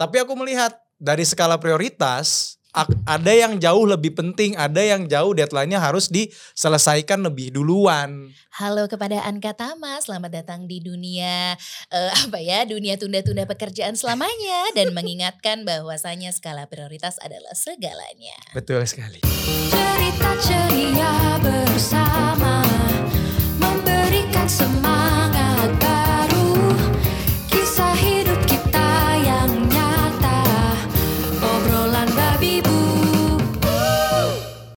Tapi 0.00 0.24
aku 0.24 0.32
melihat 0.34 0.72
dari 0.96 1.26
skala 1.26 1.60
prioritas 1.60 2.56
ada 2.72 3.32
yang 3.32 3.60
jauh 3.60 3.84
lebih 3.84 4.16
penting, 4.16 4.56
ada 4.56 4.80
yang 4.80 5.04
jauh 5.04 5.36
deadline-nya 5.36 5.76
harus 5.76 6.08
diselesaikan 6.08 7.20
lebih 7.20 7.52
duluan. 7.52 8.32
Halo 8.56 8.88
kepada 8.88 9.20
Anka 9.28 9.52
Tama, 9.52 10.00
selamat 10.00 10.44
datang 10.44 10.64
di 10.64 10.80
dunia 10.80 11.56
eh, 11.92 12.12
apa 12.24 12.40
ya 12.40 12.64
dunia 12.64 12.96
tunda-tunda 12.96 13.44
pekerjaan 13.44 13.96
selamanya 13.96 14.72
dan 14.72 14.92
mengingatkan 14.96 15.68
bahwasanya 15.68 16.32
skala 16.32 16.64
prioritas 16.64 17.20
adalah 17.20 17.52
segalanya. 17.52 18.36
Betul 18.56 18.84
sekali. 18.88 19.20
Cerita 19.72 20.32
ceria 20.40 21.36
bersama 21.40 22.64
Memberikan 23.60 24.48
semangat 24.48 24.81